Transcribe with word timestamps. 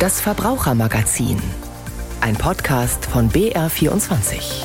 Das 0.00 0.18
Verbrauchermagazin. 0.18 1.36
Ein 2.22 2.34
Podcast 2.34 3.04
von 3.04 3.28
BR24. 3.28 4.64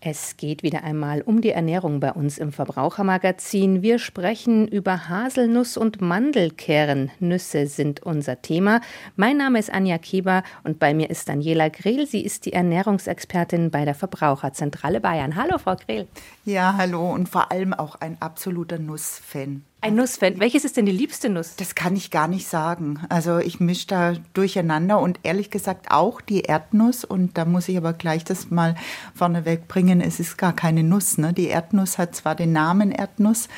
Es 0.00 0.36
geht 0.36 0.62
wieder 0.62 0.84
einmal 0.84 1.22
um 1.22 1.40
die 1.40 1.50
Ernährung 1.50 1.98
bei 1.98 2.12
uns 2.12 2.38
im 2.38 2.52
Verbrauchermagazin. 2.52 3.82
Wir 3.82 3.98
sprechen 3.98 4.68
über 4.68 5.08
Haselnuss 5.08 5.76
und 5.76 6.00
Mandelkernnüsse 6.00 7.66
sind 7.66 8.04
unser 8.04 8.42
Thema. 8.42 8.80
Mein 9.16 9.36
Name 9.36 9.58
ist 9.58 9.74
Anja 9.74 9.98
Kieber 9.98 10.44
und 10.62 10.78
bei 10.78 10.94
mir 10.94 11.10
ist 11.10 11.28
Daniela 11.28 11.68
Grehl. 11.68 12.06
Sie 12.06 12.24
ist 12.24 12.46
die 12.46 12.52
Ernährungsexpertin 12.52 13.72
bei 13.72 13.84
der 13.84 13.96
Verbraucherzentrale 13.96 15.00
Bayern. 15.00 15.34
Hallo, 15.34 15.58
Frau 15.58 15.74
Grehl. 15.74 16.06
Ja, 16.44 16.76
hallo 16.78 17.12
und 17.12 17.28
vor 17.28 17.50
allem 17.50 17.74
auch 17.74 17.96
ein 17.96 18.18
absoluter 18.20 18.78
Nussfan. 18.78 19.64
Ein 19.80 19.94
Nussfan. 19.94 20.40
Welches 20.40 20.64
ist 20.64 20.76
denn 20.76 20.86
die 20.86 20.92
liebste 20.92 21.28
Nuss? 21.28 21.54
Das 21.54 21.76
kann 21.76 21.94
ich 21.94 22.10
gar 22.10 22.26
nicht 22.26 22.48
sagen. 22.48 22.98
Also 23.10 23.38
ich 23.38 23.60
mische 23.60 23.86
da 23.86 24.14
durcheinander 24.34 24.98
und 24.98 25.20
ehrlich 25.22 25.50
gesagt 25.50 25.92
auch 25.92 26.20
die 26.20 26.40
Erdnuss. 26.40 27.04
Und 27.04 27.38
da 27.38 27.44
muss 27.44 27.68
ich 27.68 27.76
aber 27.76 27.92
gleich 27.92 28.24
das 28.24 28.50
mal 28.50 28.74
vorneweg 29.14 29.68
bringen. 29.68 30.00
Es 30.00 30.18
ist 30.18 30.36
gar 30.36 30.52
keine 30.52 30.82
Nuss. 30.82 31.16
Ne? 31.16 31.32
Die 31.32 31.46
Erdnuss 31.46 31.96
hat 31.96 32.16
zwar 32.16 32.34
den 32.34 32.52
Namen 32.52 32.90
Erdnuss, 32.90 33.48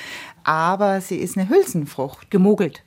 aber 0.45 1.01
sie 1.01 1.17
ist 1.17 1.39
eine 1.39 1.49
Hülsenfrucht. 1.49 2.31
Gemogelt. 2.31 2.83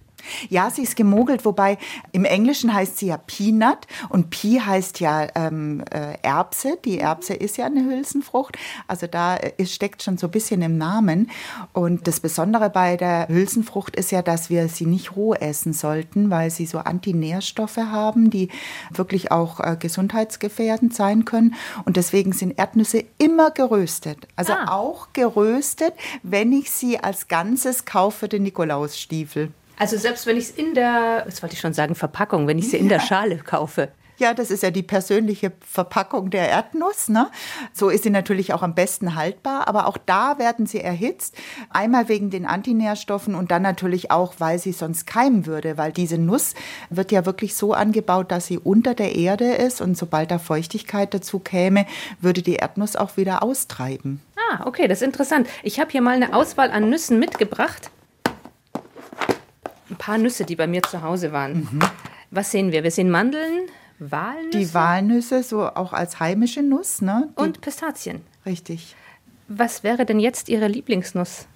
Ja, 0.50 0.70
sie 0.70 0.84
ist 0.84 0.96
gemogelt, 0.96 1.46
wobei 1.46 1.78
im 2.12 2.26
Englischen 2.26 2.74
heißt 2.74 2.98
sie 2.98 3.08
ja 3.08 3.18
Peanut 3.18 3.88
und 4.10 4.30
Pi 4.30 4.62
heißt 4.66 5.00
ja 5.00 5.28
ähm, 5.36 5.84
äh, 5.92 6.18
Erbse. 6.22 6.78
Die 6.86 7.00
Erbse 7.00 7.34
ist 7.34 7.58
ja 7.58 7.66
eine 7.66 7.84
Hülsenfrucht. 7.84 8.58
Also 8.88 9.08
da 9.08 9.36
ist, 9.36 9.60
äh, 9.60 9.84
steckt 9.84 10.04
schon 10.04 10.18
so 10.18 10.28
ein 10.28 10.32
bisschen 10.32 10.62
im 10.62 10.78
Namen. 10.78 11.30
Und 11.74 12.08
das 12.08 12.20
Besondere 12.20 12.70
bei 12.70 12.96
der 12.96 13.28
Hülsenfrucht 13.28 13.96
ist 13.96 14.12
ja, 14.12 14.22
dass 14.22 14.50
wir 14.50 14.70
sie 14.70 14.86
nicht 14.86 15.16
roh 15.16 15.34
essen 15.34 15.74
sollten, 15.74 16.30
weil 16.30 16.52
sie 16.52 16.66
so 16.66 16.80
Antinährstoffe 16.80 17.78
haben, 17.78 18.30
die 18.30 18.50
wirklich 18.92 19.32
auch 19.32 19.60
äh, 19.60 19.76
gesundheitsgefährdend 19.78 20.94
sein 20.94 21.26
können. 21.26 21.56
Und 21.86 21.98
deswegen 21.98 22.32
sind 22.34 22.58
Erdnüsse 22.58 23.04
immer 23.18 23.52
geröstet. 23.52 24.28
Also 24.36 24.54
ah. 24.54 24.72
auch 24.72 25.10
geröstet, 25.14 25.94
wenn 26.22 26.54
ich 26.54 26.72
sie 26.72 27.00
als 27.00 27.28
Ganzes 27.28 27.86
kaufe, 27.86 28.28
den 28.28 28.44
Nikolausstiefel. 28.44 29.52
Also 29.78 29.98
selbst 29.98 30.26
wenn 30.26 30.38
ich 30.38 30.46
es 30.46 30.52
in 30.52 30.74
der, 30.74 31.24
was 31.26 31.42
wollte 31.42 31.56
ich 31.56 31.62
schon 31.62 31.74
sagen, 31.74 31.96
Verpackung, 31.96 32.48
wenn 32.48 32.58
ich 32.58 32.70
sie 32.70 32.78
in 32.78 32.90
der 32.90 33.00
Schale 33.00 33.38
kaufe. 33.38 33.90
Ja, 34.18 34.34
das 34.34 34.52
ist 34.52 34.62
ja 34.62 34.70
die 34.70 34.84
persönliche 34.84 35.52
Verpackung 35.60 36.30
der 36.30 36.48
Erdnuss. 36.48 37.10
Ne? 37.10 37.30
So 37.74 37.90
ist 37.90 38.04
sie 38.04 38.12
natürlich 38.12 38.54
auch 38.54 38.62
am 38.62 38.76
besten 38.76 39.16
haltbar, 39.16 39.68
aber 39.68 39.88
auch 39.88 39.98
da 39.98 40.38
werden 40.38 40.68
sie 40.68 40.80
erhitzt. 40.80 41.36
Einmal 41.70 42.10
wegen 42.10 42.30
den 42.30 42.46
Antinährstoffen 42.46 43.34
und 43.34 43.50
dann 43.50 43.64
natürlich 43.64 44.12
auch, 44.12 44.36
weil 44.38 44.60
sie 44.60 44.72
sonst 44.72 45.08
keimen 45.08 45.48
würde, 45.48 45.78
weil 45.78 45.92
diese 45.92 46.20
Nuss 46.20 46.54
wird 46.92 47.12
ja 47.12 47.26
wirklich 47.26 47.56
so 47.56 47.74
angebaut, 47.74 48.32
dass 48.32 48.46
sie 48.46 48.60
unter 48.60 48.94
der 48.94 49.16
Erde 49.16 49.56
ist 49.56 49.82
und 49.82 49.98
sobald 49.98 50.30
da 50.30 50.38
Feuchtigkeit 50.38 51.14
dazu 51.14 51.40
käme, 51.40 51.88
würde 52.22 52.44
die 52.44 52.56
Erdnuss 52.56 52.96
auch 52.96 53.18
wieder 53.18 53.42
austreiben. 53.42 54.22
Ah, 54.52 54.68
okay, 54.68 54.88
das 54.88 55.00
ist 55.02 55.08
interessant. 55.08 55.48
Ich 55.64 55.80
habe 55.80 55.90
hier 55.90 56.02
mal 56.02 56.16
eine 56.16 56.36
Auswahl 56.36 56.70
an 56.70 56.90
Nüssen 56.90 57.18
mitgebracht 57.18 57.90
ein 59.94 59.98
paar 59.98 60.18
Nüsse, 60.18 60.44
die 60.44 60.56
bei 60.56 60.68
mir 60.68 60.82
zu 60.84 61.02
Hause 61.02 61.32
waren. 61.32 61.68
Mhm. 61.72 61.80
Was 62.32 62.52
sehen 62.52 62.72
wir? 62.72 62.84
Wir 62.84 62.92
sehen 62.92 63.12
Mandeln, 63.12 63.68
Walnüsse. 64.00 64.58
Die 64.58 64.74
Walnüsse, 64.74 65.44
so 65.44 65.62
auch 65.64 65.94
als 65.94 66.20
heimische 66.20 66.64
Nuss, 66.64 67.02
ne? 67.02 67.30
Die 67.38 67.42
Und 67.42 67.62
Pistazien. 67.62 68.22
Richtig. 68.46 68.96
Was 69.48 69.84
wäre 69.84 70.06
denn 70.06 70.20
jetzt 70.20 70.50
Ihre 70.50 70.68
Lieblingsnuss? 70.68 71.48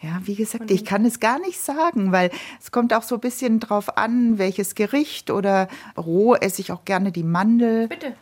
Ja, 0.00 0.20
wie 0.24 0.34
gesagt, 0.34 0.70
ich 0.70 0.84
kann 0.84 1.04
es 1.04 1.20
gar 1.20 1.38
nicht 1.38 1.60
sagen, 1.60 2.12
weil 2.12 2.30
es 2.60 2.70
kommt 2.70 2.92
auch 2.92 3.02
so 3.02 3.16
ein 3.16 3.20
bisschen 3.20 3.60
drauf 3.60 3.96
an, 3.96 4.38
welches 4.38 4.74
Gericht 4.74 5.30
oder 5.30 5.68
roh 5.96 6.34
esse 6.34 6.60
ich 6.60 6.72
auch 6.72 6.84
gerne 6.84 7.12
die 7.12 7.22
Mandel. 7.22 7.88
Bitte, 7.88 8.14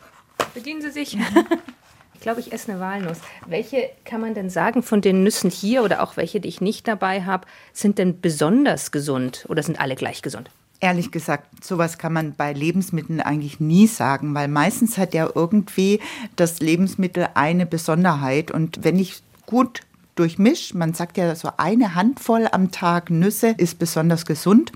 bedienen 0.55 0.83
Sie 0.83 0.91
sich. 0.91 1.17
glaube, 2.23 2.41
ich 2.41 2.53
esse 2.53 2.73
eine 2.73 2.81
Walnuss. 2.81 3.19
Welche 3.47 3.91
kann 4.05 4.21
man 4.21 4.35
denn 4.35 4.51
sagen 4.51 4.83
von 4.83 5.01
den 5.01 5.23
Nüssen 5.23 5.51
hier 5.51 5.83
oder 5.83 6.03
auch 6.03 6.17
welche, 6.17 6.41
die 6.41 6.49
ich 6.49 6.61
nicht 6.61 6.89
dabei 6.89 7.23
habe, 7.23 7.47
sind 7.73 7.99
denn 7.99 8.21
besonders 8.21 8.91
gesund 8.91 9.45
oder 9.49 9.63
sind 9.63 9.81
alle 9.81 9.97
gleich 9.97 10.23
gesund? 10.23 10.51
Ehrlich 10.81 11.13
gesagt, 11.13 11.65
sowas 11.65 11.99
kann 11.99 12.13
man 12.13 12.35
bei 12.35 12.53
Lebensmitteln 12.53 13.21
eigentlich 13.21 13.61
nie 13.61 13.87
sagen, 13.87 14.35
weil 14.35 14.49
meistens 14.49 14.99
hat 14.99 15.15
ja 15.15 15.29
irgendwie 15.33 16.01
das 16.35 16.61
Lebensmittel 16.61 17.29
eine 17.35 17.67
Besonderheit. 17.67 18.51
Und 18.51 18.83
wenn 18.83 18.99
ich 18.99 19.23
gut 19.47 19.83
durchmische, 20.17 20.77
man 20.77 20.95
sagt 20.95 21.17
ja 21.19 21.35
so 21.37 21.51
eine 21.57 21.95
Handvoll 21.95 22.49
am 22.51 22.71
Tag 22.73 23.11
Nüsse 23.11 23.55
ist 23.57 23.79
besonders 23.79 24.27
gesund 24.27 24.73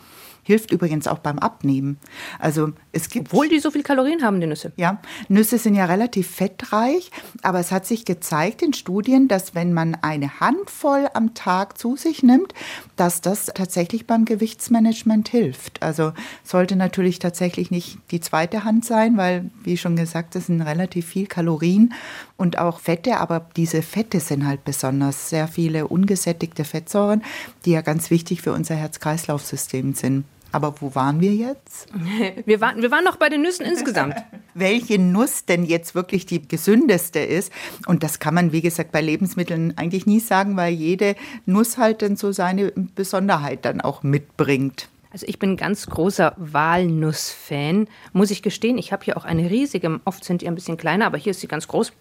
Hilft 0.46 0.70
übrigens 0.70 1.08
auch 1.08 1.18
beim 1.18 1.40
Abnehmen. 1.40 1.98
Also 2.38 2.70
es 2.92 3.08
gibt. 3.08 3.32
Obwohl 3.32 3.48
die 3.48 3.58
so 3.58 3.72
viel 3.72 3.82
Kalorien 3.82 4.22
haben, 4.22 4.40
die 4.40 4.46
Nüsse. 4.46 4.72
Ja, 4.76 5.00
Nüsse 5.28 5.58
sind 5.58 5.74
ja 5.74 5.86
relativ 5.86 6.30
fettreich, 6.30 7.10
aber 7.42 7.58
es 7.58 7.72
hat 7.72 7.84
sich 7.84 8.04
gezeigt 8.04 8.62
in 8.62 8.72
Studien, 8.72 9.26
dass 9.26 9.56
wenn 9.56 9.72
man 9.72 9.96
eine 10.02 10.38
Handvoll 10.38 11.08
am 11.14 11.34
Tag 11.34 11.78
zu 11.78 11.96
sich 11.96 12.22
nimmt, 12.22 12.54
dass 12.94 13.20
das 13.22 13.46
tatsächlich 13.46 14.06
beim 14.06 14.24
Gewichtsmanagement 14.24 15.28
hilft. 15.28 15.82
Also 15.82 16.12
sollte 16.44 16.76
natürlich 16.76 17.18
tatsächlich 17.18 17.72
nicht 17.72 17.98
die 18.12 18.20
zweite 18.20 18.62
Hand 18.62 18.84
sein, 18.84 19.16
weil, 19.16 19.50
wie 19.64 19.76
schon 19.76 19.96
gesagt, 19.96 20.36
das 20.36 20.46
sind 20.46 20.62
relativ 20.62 21.06
viel 21.06 21.26
Kalorien 21.26 21.92
und 22.36 22.58
auch 22.58 22.78
Fette, 22.78 23.16
aber 23.18 23.48
diese 23.56 23.82
Fette 23.82 24.20
sind 24.20 24.46
halt 24.46 24.64
besonders 24.64 25.28
sehr 25.28 25.48
viele 25.48 25.88
ungesättigte 25.88 26.62
Fettsäuren, 26.62 27.24
die 27.64 27.72
ja 27.72 27.80
ganz 27.80 28.12
wichtig 28.12 28.42
für 28.42 28.52
unser 28.52 28.76
Herz-Kreislauf-System 28.76 29.94
sind. 29.94 30.24
Aber 30.56 30.74
wo 30.80 30.94
waren 30.94 31.20
wir 31.20 31.34
jetzt? 31.34 31.86
Wir 32.46 32.62
waren, 32.62 32.80
wir 32.80 32.90
waren 32.90 33.04
noch 33.04 33.16
bei 33.16 33.28
den 33.28 33.42
Nüssen 33.42 33.66
insgesamt. 33.66 34.14
Welche 34.54 34.98
Nuss 34.98 35.44
denn 35.44 35.66
jetzt 35.66 35.94
wirklich 35.94 36.24
die 36.24 36.48
gesündeste 36.48 37.18
ist? 37.18 37.52
Und 37.86 38.02
das 38.02 38.20
kann 38.20 38.32
man, 38.32 38.52
wie 38.52 38.62
gesagt, 38.62 38.90
bei 38.90 39.02
Lebensmitteln 39.02 39.76
eigentlich 39.76 40.06
nie 40.06 40.18
sagen, 40.18 40.56
weil 40.56 40.72
jede 40.72 41.14
Nuss 41.44 41.76
halt 41.76 42.00
dann 42.00 42.16
so 42.16 42.32
seine 42.32 42.72
Besonderheit 42.94 43.66
dann 43.66 43.82
auch 43.82 44.02
mitbringt. 44.02 44.88
Also 45.12 45.26
ich 45.26 45.38
bin 45.38 45.50
ein 45.52 45.56
ganz 45.58 45.88
großer 45.88 46.32
Walnuss-Fan, 46.38 47.86
muss 48.14 48.30
ich 48.30 48.42
gestehen. 48.42 48.78
Ich 48.78 48.92
habe 48.92 49.04
hier 49.04 49.18
auch 49.18 49.26
eine 49.26 49.50
riesige, 49.50 50.00
oft 50.06 50.24
sind 50.24 50.40
die 50.40 50.48
ein 50.48 50.54
bisschen 50.54 50.78
kleiner, 50.78 51.04
aber 51.04 51.18
hier 51.18 51.32
ist 51.32 51.40
sie 51.40 51.48
ganz 51.48 51.68
groß. 51.68 51.92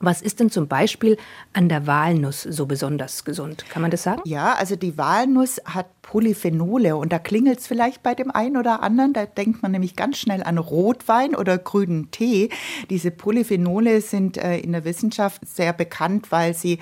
Was 0.00 0.22
ist 0.22 0.38
denn 0.38 0.50
zum 0.50 0.68
Beispiel 0.68 1.16
an 1.52 1.68
der 1.68 1.86
Walnuss 1.86 2.42
so 2.42 2.66
besonders 2.66 3.24
gesund? 3.24 3.64
Kann 3.68 3.82
man 3.82 3.90
das 3.90 4.04
sagen? 4.04 4.22
Ja, 4.24 4.54
also 4.54 4.76
die 4.76 4.96
Walnuss 4.96 5.60
hat 5.64 5.86
Polyphenole 6.02 6.96
und 6.96 7.12
da 7.12 7.18
klingelt 7.18 7.58
es 7.58 7.66
vielleicht 7.66 8.02
bei 8.02 8.14
dem 8.14 8.30
einen 8.30 8.56
oder 8.56 8.82
anderen. 8.82 9.12
Da 9.12 9.26
denkt 9.26 9.62
man 9.62 9.72
nämlich 9.72 9.96
ganz 9.96 10.18
schnell 10.18 10.42
an 10.42 10.58
Rotwein 10.58 11.34
oder 11.34 11.58
grünen 11.58 12.10
Tee. 12.10 12.50
Diese 12.90 13.10
Polyphenole 13.10 14.00
sind 14.00 14.36
äh, 14.36 14.58
in 14.58 14.72
der 14.72 14.84
Wissenschaft 14.84 15.46
sehr 15.46 15.72
bekannt, 15.72 16.30
weil 16.30 16.54
sie 16.54 16.78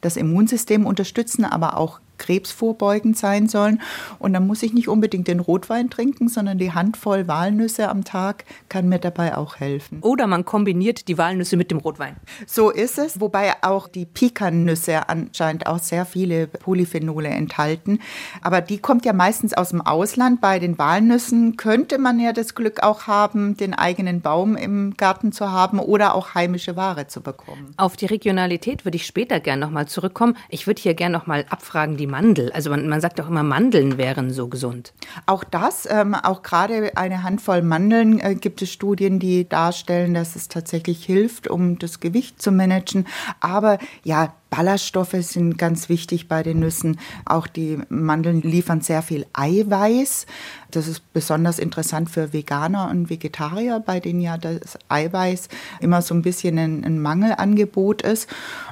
das 0.00 0.16
Immunsystem 0.16 0.86
unterstützen, 0.86 1.44
aber 1.44 1.76
auch 1.76 2.00
krebsvorbeugend 2.20 3.18
sein 3.18 3.48
sollen. 3.48 3.80
Und 4.20 4.32
dann 4.32 4.46
muss 4.46 4.62
ich 4.62 4.72
nicht 4.72 4.88
unbedingt 4.88 5.26
den 5.26 5.40
Rotwein 5.40 5.90
trinken, 5.90 6.28
sondern 6.28 6.58
die 6.58 6.72
Handvoll 6.72 7.26
Walnüsse 7.26 7.88
am 7.88 8.04
Tag 8.04 8.44
kann 8.68 8.88
mir 8.88 9.00
dabei 9.00 9.36
auch 9.36 9.56
helfen. 9.56 9.98
Oder 10.02 10.28
man 10.28 10.44
kombiniert 10.44 11.08
die 11.08 11.18
Walnüsse 11.18 11.56
mit 11.56 11.72
dem 11.72 11.78
Rotwein. 11.78 12.16
So 12.46 12.70
ist 12.70 12.98
es, 12.98 13.20
wobei 13.20 13.54
auch 13.62 13.88
die 13.88 14.06
Pikannüsse 14.06 15.08
anscheinend 15.08 15.66
auch 15.66 15.78
sehr 15.80 16.04
viele 16.04 16.46
Polyphenole 16.46 17.28
enthalten. 17.28 17.98
Aber 18.42 18.60
die 18.60 18.78
kommt 18.78 19.04
ja 19.04 19.12
meistens 19.12 19.54
aus 19.54 19.70
dem 19.70 19.80
Ausland. 19.80 20.40
Bei 20.40 20.58
den 20.58 20.78
Walnüssen 20.78 21.56
könnte 21.56 21.98
man 21.98 22.20
ja 22.20 22.32
das 22.32 22.54
Glück 22.54 22.82
auch 22.82 23.06
haben, 23.06 23.56
den 23.56 23.74
eigenen 23.74 24.20
Baum 24.20 24.56
im 24.56 24.94
Garten 24.96 25.32
zu 25.32 25.50
haben 25.50 25.78
oder 25.78 26.14
auch 26.14 26.34
heimische 26.34 26.76
Ware 26.76 27.06
zu 27.06 27.22
bekommen. 27.22 27.74
Auf 27.78 27.96
die 27.96 28.06
Regionalität 28.06 28.84
würde 28.84 28.96
ich 28.96 29.06
später 29.06 29.40
gerne 29.40 29.64
nochmal 29.64 29.88
zurückkommen. 29.88 30.36
Ich 30.50 30.66
würde 30.66 30.82
hier 30.82 30.94
gerne 30.94 31.16
nochmal 31.16 31.46
abfragen, 31.48 31.96
die 31.96 32.06
Mandel? 32.10 32.52
Also 32.52 32.70
man, 32.70 32.88
man 32.88 33.00
sagt 33.00 33.20
auch 33.20 33.28
immer, 33.28 33.42
Mandeln 33.42 33.96
wären 33.98 34.30
so 34.30 34.48
gesund. 34.48 34.92
Auch 35.26 35.44
das, 35.44 35.88
ähm, 35.90 36.14
auch 36.14 36.42
gerade 36.42 36.96
eine 36.96 37.22
Handvoll 37.22 37.62
Mandeln 37.62 38.18
äh, 38.18 38.34
gibt 38.34 38.62
es 38.62 38.70
Studien, 38.72 39.18
die 39.18 39.48
darstellen, 39.48 40.14
dass 40.14 40.36
es 40.36 40.48
tatsächlich 40.48 41.04
hilft, 41.04 41.48
um 41.48 41.78
das 41.78 42.00
Gewicht 42.00 42.42
zu 42.42 42.50
managen. 42.50 43.06
Aber 43.40 43.78
ja, 44.02 44.34
Ballaststoffe 44.50 45.16
sind 45.20 45.56
ganz 45.56 45.88
wichtig 45.88 46.28
bei 46.28 46.42
den 46.42 46.58
Nüssen. 46.58 46.98
Auch 47.24 47.46
die 47.46 47.78
Mandeln 47.88 48.42
liefern 48.42 48.80
sehr 48.80 49.02
viel 49.02 49.24
Eiweiß. 49.32 50.26
Das 50.72 50.88
ist 50.88 51.12
besonders 51.12 51.58
interessant 51.58 52.10
für 52.10 52.32
Veganer 52.32 52.90
und 52.90 53.10
Vegetarier, 53.10 53.80
bei 53.80 54.00
denen 54.00 54.20
ja 54.20 54.36
das 54.36 54.78
Eiweiß 54.88 55.48
immer 55.80 56.02
so 56.02 56.14
ein 56.14 56.22
bisschen 56.22 56.58
ein, 56.58 56.84
ein 56.84 57.00
Mangelangebot 57.00 58.02
ist. 58.02 58.28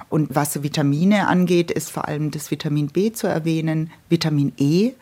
Und 0.08 0.34
was 0.34 0.62
Vitamine 0.62 1.28
angeht, 1.28 1.70
ist 1.70 1.90
vor 1.90 2.08
allem 2.08 2.30
das 2.30 2.50
Vitamin 2.50 2.88
B 2.88 3.12
zu 3.12 3.26
erwähnen, 3.26 3.90
Vitamin 4.08 4.52
E 4.58 4.92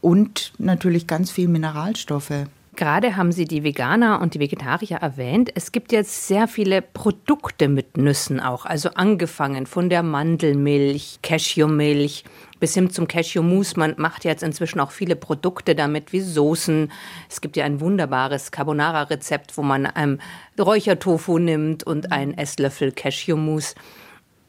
und 0.00 0.52
natürlich 0.58 1.06
ganz 1.06 1.30
viel 1.30 1.48
Mineralstoffe. 1.48 2.46
Gerade 2.76 3.16
haben 3.16 3.30
Sie 3.30 3.44
die 3.44 3.62
Veganer 3.62 4.20
und 4.20 4.34
die 4.34 4.40
Vegetarier 4.40 4.96
erwähnt. 4.96 5.50
Es 5.54 5.70
gibt 5.70 5.92
jetzt 5.92 6.26
sehr 6.26 6.48
viele 6.48 6.82
Produkte 6.82 7.68
mit 7.68 7.96
Nüssen 7.96 8.40
auch. 8.40 8.66
Also 8.66 8.90
angefangen 8.90 9.66
von 9.66 9.88
der 9.88 10.02
Mandelmilch, 10.02 11.20
Cashewmilch 11.22 12.24
bis 12.58 12.74
hin 12.74 12.90
zum 12.90 13.06
Cashew-Mousse. 13.06 13.78
Man 13.78 13.94
macht 13.98 14.24
jetzt 14.24 14.42
inzwischen 14.42 14.80
auch 14.80 14.90
viele 14.90 15.16
Produkte 15.16 15.74
damit, 15.74 16.12
wie 16.12 16.20
Soßen. 16.20 16.90
Es 17.28 17.40
gibt 17.40 17.56
ja 17.56 17.64
ein 17.64 17.80
wunderbares 17.80 18.50
Carbonara-Rezept, 18.50 19.56
wo 19.56 19.62
man 19.62 19.88
ähm, 19.96 20.18
Räuchertofu 20.58 21.38
nimmt 21.38 21.84
und 21.84 22.10
einen 22.10 22.36
Esslöffel 22.36 22.90
Cashew-Mousse. 22.92 23.74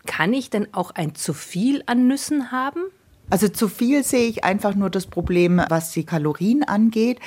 Kann 0.06 0.34
ich 0.34 0.50
denn 0.50 0.74
auch 0.74 0.92
ein 0.92 1.14
zu 1.16 1.34
viel 1.34 1.84
an 1.86 2.08
Nüssen 2.08 2.52
haben? 2.52 2.82
Also 3.28 3.48
zu 3.48 3.68
viel 3.68 4.04
sehe 4.04 4.28
ich 4.28 4.44
einfach 4.44 4.76
nur 4.76 4.92
das 4.92 5.08
Problem, 5.08 5.60
was 5.70 5.92
die 5.92 6.06
Kalorien 6.06 6.64
angeht. 6.64 7.20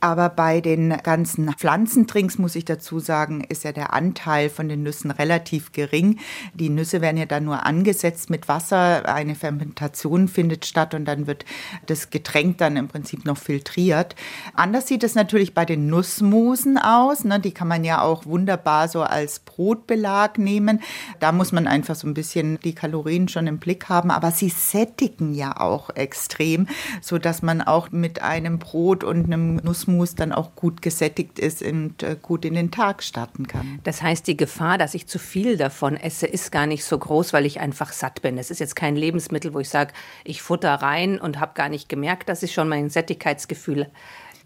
Aber 0.00 0.28
bei 0.28 0.60
den 0.60 0.90
ganzen 1.02 1.50
Pflanzentrinks, 1.54 2.36
muss 2.36 2.56
ich 2.56 2.66
dazu 2.66 3.00
sagen, 3.00 3.42
ist 3.42 3.64
ja 3.64 3.72
der 3.72 3.94
Anteil 3.94 4.50
von 4.50 4.68
den 4.68 4.82
Nüssen 4.82 5.10
relativ 5.10 5.72
gering. 5.72 6.18
Die 6.52 6.68
Nüsse 6.68 7.00
werden 7.00 7.16
ja 7.16 7.24
dann 7.24 7.44
nur 7.44 7.64
angesetzt 7.64 8.28
mit 8.28 8.48
Wasser. 8.48 9.08
Eine 9.08 9.34
Fermentation 9.34 10.28
findet 10.28 10.66
statt 10.66 10.92
und 10.92 11.06
dann 11.06 11.26
wird 11.26 11.46
das 11.86 12.10
Getränk 12.10 12.58
dann 12.58 12.76
im 12.76 12.88
Prinzip 12.88 13.24
noch 13.24 13.38
filtriert. 13.38 14.14
Anders 14.52 14.86
sieht 14.88 15.04
es 15.04 15.14
natürlich 15.14 15.54
bei 15.54 15.64
den 15.64 15.86
Nussmusen 15.86 16.76
aus. 16.76 17.24
Ne? 17.24 17.40
Die 17.40 17.52
kann 17.52 17.68
man 17.68 17.82
ja 17.82 18.02
auch 18.02 18.26
wunderbar 18.26 18.88
so 18.88 19.02
als 19.02 19.38
Brotbelag 19.38 20.36
nehmen. 20.36 20.82
Da 21.18 21.32
muss 21.32 21.50
man 21.50 21.66
einfach 21.66 21.94
so 21.94 22.06
ein 22.06 22.14
bisschen 22.14 22.60
die 22.62 22.74
Kalorien 22.74 23.28
schon 23.28 23.46
im 23.46 23.58
Blick 23.58 23.88
haben. 23.88 24.10
Aber 24.10 24.32
sie 24.32 24.50
sättigen 24.50 25.32
ja 25.32 25.45
ja 25.46 25.60
auch 25.60 25.90
extrem, 25.94 26.66
so 27.00 27.18
dass 27.18 27.42
man 27.42 27.62
auch 27.62 27.90
mit 27.90 28.22
einem 28.22 28.58
Brot 28.58 29.04
und 29.04 29.26
einem 29.26 29.56
Nussmus 29.56 30.14
dann 30.14 30.32
auch 30.32 30.54
gut 30.54 30.82
gesättigt 30.82 31.38
ist 31.38 31.62
und 31.62 32.02
äh, 32.02 32.16
gut 32.20 32.44
in 32.44 32.54
den 32.54 32.70
Tag 32.70 33.02
starten 33.02 33.46
kann. 33.46 33.80
Das 33.84 34.02
heißt, 34.02 34.26
die 34.26 34.36
Gefahr, 34.36 34.78
dass 34.78 34.94
ich 34.94 35.06
zu 35.06 35.18
viel 35.18 35.56
davon 35.56 35.96
esse, 35.96 36.26
ist 36.26 36.52
gar 36.52 36.66
nicht 36.66 36.84
so 36.84 36.98
groß, 36.98 37.32
weil 37.32 37.46
ich 37.46 37.60
einfach 37.60 37.92
satt 37.92 38.22
bin. 38.22 38.38
Es 38.38 38.50
ist 38.50 38.60
jetzt 38.60 38.76
kein 38.76 38.96
Lebensmittel, 38.96 39.54
wo 39.54 39.60
ich 39.60 39.68
sage, 39.68 39.92
ich 40.24 40.42
futter 40.42 40.74
rein 40.74 41.20
und 41.20 41.40
habe 41.40 41.52
gar 41.54 41.68
nicht 41.68 41.88
gemerkt, 41.88 42.28
dass 42.28 42.42
ich 42.42 42.52
schon 42.52 42.68
mein 42.68 42.90
Sättigkeitsgefühl 42.90 43.88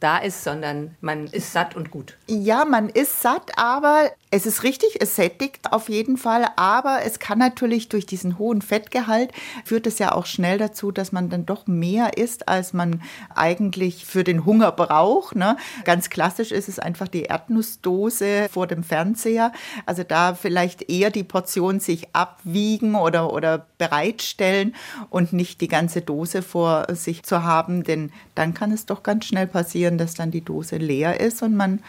da 0.01 0.19
ist, 0.19 0.43
sondern 0.43 0.97
man 1.01 1.27
ist 1.27 1.53
satt 1.53 1.77
und 1.77 1.91
gut. 1.91 2.17
Ja, 2.27 2.65
man 2.65 2.89
ist 2.89 3.23
satt, 3.23 3.53
aber 3.57 4.11
es 4.33 4.47
ist 4.47 4.63
richtig, 4.63 4.99
es 5.01 5.17
sättigt 5.17 5.73
auf 5.73 5.89
jeden 5.89 6.17
Fall, 6.17 6.47
aber 6.55 7.01
es 7.05 7.19
kann 7.19 7.39
natürlich 7.39 7.89
durch 7.89 8.07
diesen 8.07 8.39
hohen 8.39 8.63
Fettgehalt 8.63 9.33
führt 9.65 9.89
es 9.89 9.99
ja 9.99 10.13
auch 10.13 10.25
schnell 10.25 10.57
dazu, 10.57 10.93
dass 10.93 11.11
man 11.11 11.31
dann 11.31 11.47
doch 11.47 11.67
mehr 11.67 12.17
isst, 12.17 12.49
als 12.49 12.73
man 12.73 13.03
eigentlich 13.35 14.07
für 14.07 14.23
den 14.23 14.45
Hunger 14.45 14.71
braucht. 14.71 15.35
Ne? 15.35 15.57
Ganz 15.85 16.11
klassisch 16.11 16.53
ist 16.53 16.69
es 16.69 16.79
einfach 16.79 17.09
die 17.09 17.23
Erdnussdose 17.23 18.49
vor 18.53 18.69
dem 18.69 18.85
Fernseher. 18.85 19.53
Also 19.85 20.05
da 20.05 20.35
vielleicht 20.35 20.89
eher 20.89 21.11
die 21.11 21.25
Portion 21.25 21.81
sich 21.81 22.15
abwiegen 22.15 22.95
oder, 22.95 23.33
oder 23.33 23.67
bereitstellen 23.79 24.77
und 25.11 25.33
nicht 25.33 25.61
die 25.61 25.69
ganze 25.69 26.03
Dose 26.03 26.43
vor 26.43 26.87
sich 26.95 27.25
zu 27.25 27.43
haben, 27.43 27.83
denn 27.83 28.13
dann 28.37 28.55
kann 28.55 28.71
es 28.71 28.87
doch 28.87 29.03
ganz 29.03 29.25
schnell 29.25 29.49
passieren, 29.49 29.90
dass 29.99 30.15
dann 30.15 30.31
die 30.31 30.45
Dose 30.45 30.77
leer 30.77 31.21
ist 31.21 31.43
und 31.43 31.57
man 31.57 31.81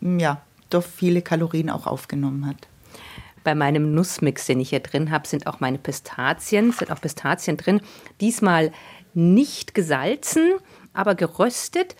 ja 0.00 0.40
doch 0.70 0.84
viele 0.84 1.22
Kalorien 1.22 1.70
auch 1.70 1.86
aufgenommen 1.86 2.46
hat. 2.46 2.68
Bei 3.44 3.54
meinem 3.54 3.94
Nussmix, 3.94 4.46
den 4.46 4.60
ich 4.60 4.70
hier 4.70 4.80
drin 4.80 5.10
habe, 5.10 5.28
sind 5.28 5.46
auch 5.46 5.60
meine 5.60 5.78
Pistazien, 5.78 6.72
sind 6.72 6.90
auch 6.90 7.00
Pistazien 7.00 7.56
drin. 7.56 7.80
Diesmal 8.20 8.72
nicht 9.12 9.74
gesalzen, 9.74 10.54
aber 10.92 11.14
geröstet. 11.14 11.94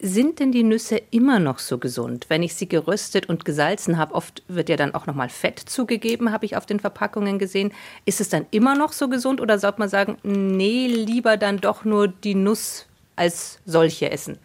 Sind 0.00 0.38
denn 0.38 0.52
die 0.52 0.62
Nüsse 0.62 1.00
immer 1.10 1.40
noch 1.40 1.58
so 1.58 1.78
gesund, 1.78 2.26
wenn 2.28 2.44
ich 2.44 2.54
sie 2.54 2.68
geröstet 2.68 3.28
und 3.28 3.44
gesalzen 3.44 3.98
habe? 3.98 4.14
Oft 4.14 4.44
wird 4.46 4.68
ja 4.68 4.76
dann 4.76 4.94
auch 4.94 5.06
noch 5.06 5.14
mal 5.14 5.28
Fett 5.28 5.58
zugegeben, 5.58 6.30
habe 6.30 6.46
ich 6.46 6.56
auf 6.56 6.66
den 6.66 6.78
Verpackungen 6.78 7.40
gesehen. 7.40 7.72
Ist 8.04 8.20
es 8.20 8.28
dann 8.28 8.46
immer 8.52 8.76
noch 8.76 8.92
so 8.92 9.08
gesund 9.08 9.40
oder 9.40 9.58
sollte 9.58 9.80
man 9.80 9.88
sagen, 9.88 10.16
nee, 10.22 10.86
lieber 10.86 11.36
dann 11.36 11.58
doch 11.58 11.84
nur 11.84 12.06
die 12.06 12.36
Nuss 12.36 12.86
als 13.16 13.58
solche 13.66 14.10
essen? 14.10 14.38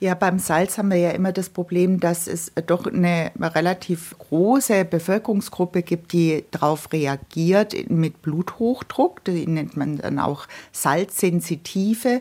Ja, 0.00 0.14
beim 0.14 0.38
Salz 0.38 0.78
haben 0.78 0.90
wir 0.90 0.96
ja 0.96 1.10
immer 1.10 1.32
das 1.32 1.50
Problem, 1.50 2.00
dass 2.00 2.26
es 2.26 2.52
doch 2.66 2.86
eine 2.86 3.32
relativ 3.38 4.16
große 4.18 4.84
Bevölkerungsgruppe 4.84 5.82
gibt, 5.82 6.12
die 6.12 6.44
darauf 6.50 6.92
reagiert 6.92 7.74
mit 7.90 8.22
Bluthochdruck. 8.22 9.24
Die 9.24 9.46
nennt 9.46 9.76
man 9.76 9.98
dann 9.98 10.18
auch 10.18 10.46
Salzsensitive. 10.72 12.20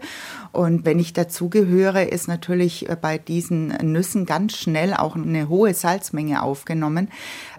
Und 0.51 0.85
wenn 0.85 0.99
ich 0.99 1.13
dazugehöre, 1.13 2.03
ist 2.03 2.27
natürlich 2.27 2.87
bei 3.01 3.17
diesen 3.17 3.67
Nüssen 3.67 4.25
ganz 4.25 4.57
schnell 4.57 4.93
auch 4.93 5.15
eine 5.15 5.47
hohe 5.47 5.73
Salzmenge 5.73 6.43
aufgenommen. 6.43 7.09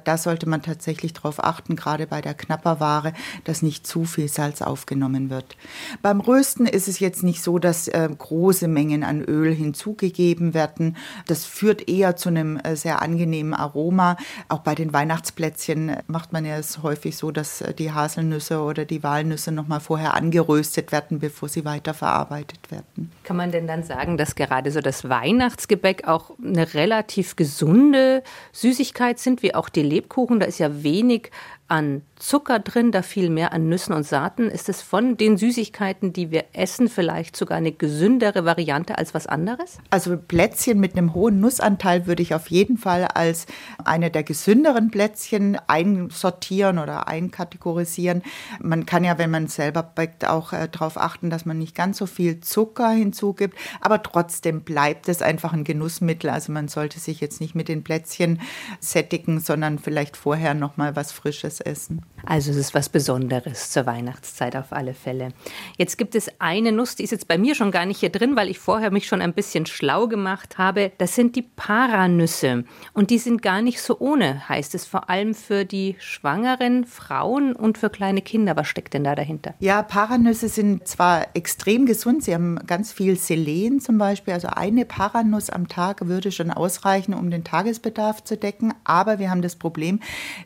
Da 0.04 0.16
sollte 0.16 0.48
man 0.48 0.62
tatsächlich 0.62 1.12
darauf 1.12 1.42
achten, 1.42 1.76
gerade 1.76 2.06
bei 2.06 2.20
der 2.20 2.34
Knapperware, 2.34 3.12
dass 3.44 3.62
nicht 3.62 3.86
zu 3.86 4.04
viel 4.04 4.28
Salz 4.28 4.62
aufgenommen 4.62 5.30
wird. 5.30 5.56
Beim 6.02 6.20
Rösten 6.20 6.66
ist 6.66 6.88
es 6.88 7.00
jetzt 7.00 7.22
nicht 7.22 7.42
so, 7.42 7.58
dass 7.58 7.88
äh, 7.88 8.08
große 8.16 8.68
Mengen 8.68 9.04
an 9.04 9.22
Öl 9.22 9.54
hinzugegeben 9.80 10.10
gegeben 10.10 10.54
werden. 10.54 10.96
Das 11.26 11.44
führt 11.44 11.88
eher 11.88 12.16
zu 12.16 12.28
einem 12.28 12.58
äh, 12.58 12.76
sehr 12.76 13.02
angenehmen 13.02 13.54
Aroma. 13.54 14.16
Auch 14.48 14.60
bei 14.60 14.74
den 14.74 14.92
Weihnachtsplätzchen 14.92 15.96
macht 16.06 16.32
man 16.32 16.44
ja 16.44 16.56
es 16.56 16.82
häufig 16.82 17.16
so, 17.16 17.30
dass 17.30 17.60
äh, 17.60 17.74
die 17.74 17.92
Haselnüsse 17.92 18.60
oder 18.60 18.84
die 18.84 19.02
Walnüsse 19.02 19.52
noch 19.52 19.66
mal 19.66 19.80
vorher 19.80 20.14
angeröstet 20.14 20.92
werden, 20.92 21.20
bevor 21.20 21.48
sie 21.48 21.64
weiterverarbeitet 21.64 22.70
werden. 22.70 23.12
Kann 23.24 23.36
man 23.36 23.50
denn 23.50 23.66
dann 23.66 23.82
sagen, 23.82 24.16
dass 24.16 24.34
gerade 24.34 24.70
so 24.70 24.80
das 24.80 25.08
Weihnachtsgebäck 25.08 26.06
auch 26.06 26.32
eine 26.42 26.74
relativ 26.74 27.36
gesunde 27.36 28.22
Süßigkeit 28.52 29.18
sind, 29.18 29.42
wie 29.42 29.54
auch 29.54 29.68
die 29.68 29.82
Lebkuchen? 29.82 30.40
Da 30.40 30.46
ist 30.46 30.58
ja 30.58 30.82
wenig 30.82 31.30
an 31.68 32.02
Zucker 32.20 32.58
drin, 32.58 32.92
da 32.92 33.00
viel 33.00 33.30
mehr 33.30 33.52
an 33.52 33.68
Nüssen 33.68 33.94
und 33.94 34.04
Saaten. 34.04 34.50
Ist 34.50 34.68
es 34.68 34.82
von 34.82 35.16
den 35.16 35.38
Süßigkeiten, 35.38 36.12
die 36.12 36.30
wir 36.30 36.44
essen, 36.52 36.88
vielleicht 36.88 37.34
sogar 37.34 37.56
eine 37.56 37.72
gesündere 37.72 38.44
Variante 38.44 38.98
als 38.98 39.14
was 39.14 39.26
anderes? 39.26 39.78
Also 39.88 40.16
Plätzchen 40.18 40.78
mit 40.78 40.96
einem 40.96 41.14
hohen 41.14 41.40
Nussanteil 41.40 42.06
würde 42.06 42.22
ich 42.22 42.34
auf 42.34 42.50
jeden 42.50 42.76
Fall 42.76 43.04
als 43.06 43.46
eine 43.84 44.10
der 44.10 44.22
gesünderen 44.22 44.90
Plätzchen 44.90 45.58
einsortieren 45.66 46.78
oder 46.78 47.08
einkategorisieren. 47.08 48.22
Man 48.60 48.84
kann 48.84 49.02
ja, 49.02 49.16
wenn 49.16 49.30
man 49.30 49.48
selber 49.48 49.82
backt, 49.82 50.28
auch 50.28 50.52
äh, 50.52 50.68
darauf 50.68 50.98
achten, 50.98 51.30
dass 51.30 51.46
man 51.46 51.58
nicht 51.58 51.74
ganz 51.74 51.96
so 51.96 52.04
viel 52.04 52.40
Zucker 52.40 52.90
hinzugibt, 52.90 53.56
aber 53.80 54.02
trotzdem 54.02 54.60
bleibt 54.60 55.08
es 55.08 55.22
einfach 55.22 55.54
ein 55.54 55.64
Genussmittel. 55.64 56.28
Also 56.28 56.52
man 56.52 56.68
sollte 56.68 57.00
sich 57.00 57.20
jetzt 57.20 57.40
nicht 57.40 57.54
mit 57.54 57.68
den 57.68 57.82
Plätzchen 57.82 58.42
sättigen, 58.78 59.40
sondern 59.40 59.78
vielleicht 59.78 60.18
vorher 60.18 60.52
noch 60.52 60.76
mal 60.76 60.96
was 60.96 61.12
Frisches 61.12 61.60
essen. 61.60 62.02
Also 62.24 62.50
es 62.50 62.56
ist 62.56 62.74
was 62.74 62.88
Besonderes 62.88 63.70
zur 63.70 63.86
Weihnachtszeit 63.86 64.56
auf 64.56 64.72
alle 64.72 64.94
Fälle. 64.94 65.28
Jetzt 65.76 65.98
gibt 65.98 66.14
es 66.14 66.30
eine 66.38 66.72
Nuss, 66.72 66.96
die 66.96 67.04
ist 67.04 67.10
jetzt 67.10 67.28
bei 67.28 67.38
mir 67.38 67.54
schon 67.54 67.70
gar 67.70 67.86
nicht 67.86 68.00
hier 68.00 68.10
drin, 68.10 68.36
weil 68.36 68.48
ich 68.48 68.58
vorher 68.58 68.90
mich 68.90 69.06
schon 69.06 69.22
ein 69.22 69.32
bisschen 69.32 69.66
schlau 69.66 70.06
gemacht 70.06 70.58
habe. 70.58 70.92
Das 70.98 71.14
sind 71.14 71.36
die 71.36 71.42
Paranüsse. 71.42 72.64
Und 72.92 73.10
die 73.10 73.18
sind 73.18 73.42
gar 73.42 73.62
nicht 73.62 73.80
so 73.80 73.98
ohne, 73.98 74.48
heißt 74.48 74.74
es 74.74 74.86
vor 74.86 75.10
allem 75.10 75.34
für 75.34 75.64
die 75.64 75.96
schwangeren 75.98 76.84
Frauen 76.84 77.54
und 77.54 77.78
für 77.78 77.90
kleine 77.90 78.22
Kinder. 78.22 78.56
Was 78.56 78.68
steckt 78.68 78.94
denn 78.94 79.04
da 79.04 79.14
dahinter? 79.14 79.54
Ja, 79.58 79.82
Paranüsse 79.82 80.48
sind 80.48 80.86
zwar 80.86 81.28
extrem 81.34 81.86
gesund, 81.86 82.24
sie 82.24 82.34
haben 82.34 82.58
ganz 82.66 82.92
viel 82.92 83.16
Selen 83.16 83.80
zum 83.80 83.98
Beispiel. 83.98 84.34
Also 84.34 84.48
eine 84.48 84.84
Paranuss 84.84 85.50
am 85.50 85.68
Tag 85.68 86.06
würde 86.06 86.32
schon 86.32 86.50
ausreichen, 86.50 87.14
um 87.14 87.30
den 87.30 87.44
Tagesbedarf 87.44 88.24
zu 88.24 88.36
decken. 88.36 88.74
Aber 88.84 89.18
wir 89.18 89.30
haben 89.30 89.42
das 89.42 89.56
Problem, 89.56 90.00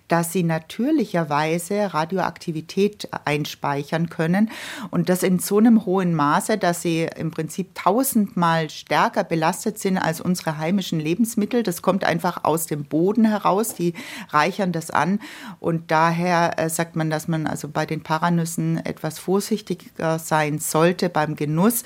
dass 0.08 0.32
sie 0.32 0.42
natürlich 0.42 1.12
natürlicherweise 1.64 1.94
Radioaktivität 1.94 3.08
einspeichern 3.24 4.08
können 4.08 4.50
und 4.90 5.08
das 5.08 5.22
in 5.22 5.38
so 5.38 5.58
einem 5.58 5.84
hohen 5.84 6.14
Maße, 6.14 6.58
dass 6.58 6.82
sie 6.82 7.08
im 7.16 7.30
Prinzip 7.30 7.74
tausendmal 7.74 8.70
stärker 8.70 9.24
belastet 9.24 9.78
sind 9.78 9.98
als 9.98 10.20
unsere 10.20 10.58
heimischen 10.58 11.00
Lebensmittel. 11.00 11.62
Das 11.62 11.82
kommt 11.82 12.04
einfach 12.04 12.44
aus 12.44 12.66
dem 12.66 12.84
Boden 12.84 13.24
heraus, 13.24 13.74
die 13.74 13.94
reichern 14.30 14.72
das 14.72 14.90
an 14.90 15.20
und 15.60 15.90
daher 15.90 16.58
äh, 16.58 16.68
sagt 16.68 16.96
man, 16.96 17.10
dass 17.10 17.28
man 17.28 17.46
also 17.46 17.68
bei 17.68 17.86
den 17.86 18.02
Paranüssen 18.02 18.84
etwas 18.84 19.18
vorsichtiger 19.18 20.18
sein 20.18 20.58
sollte 20.58 21.08
beim 21.08 21.36
Genuss. 21.36 21.84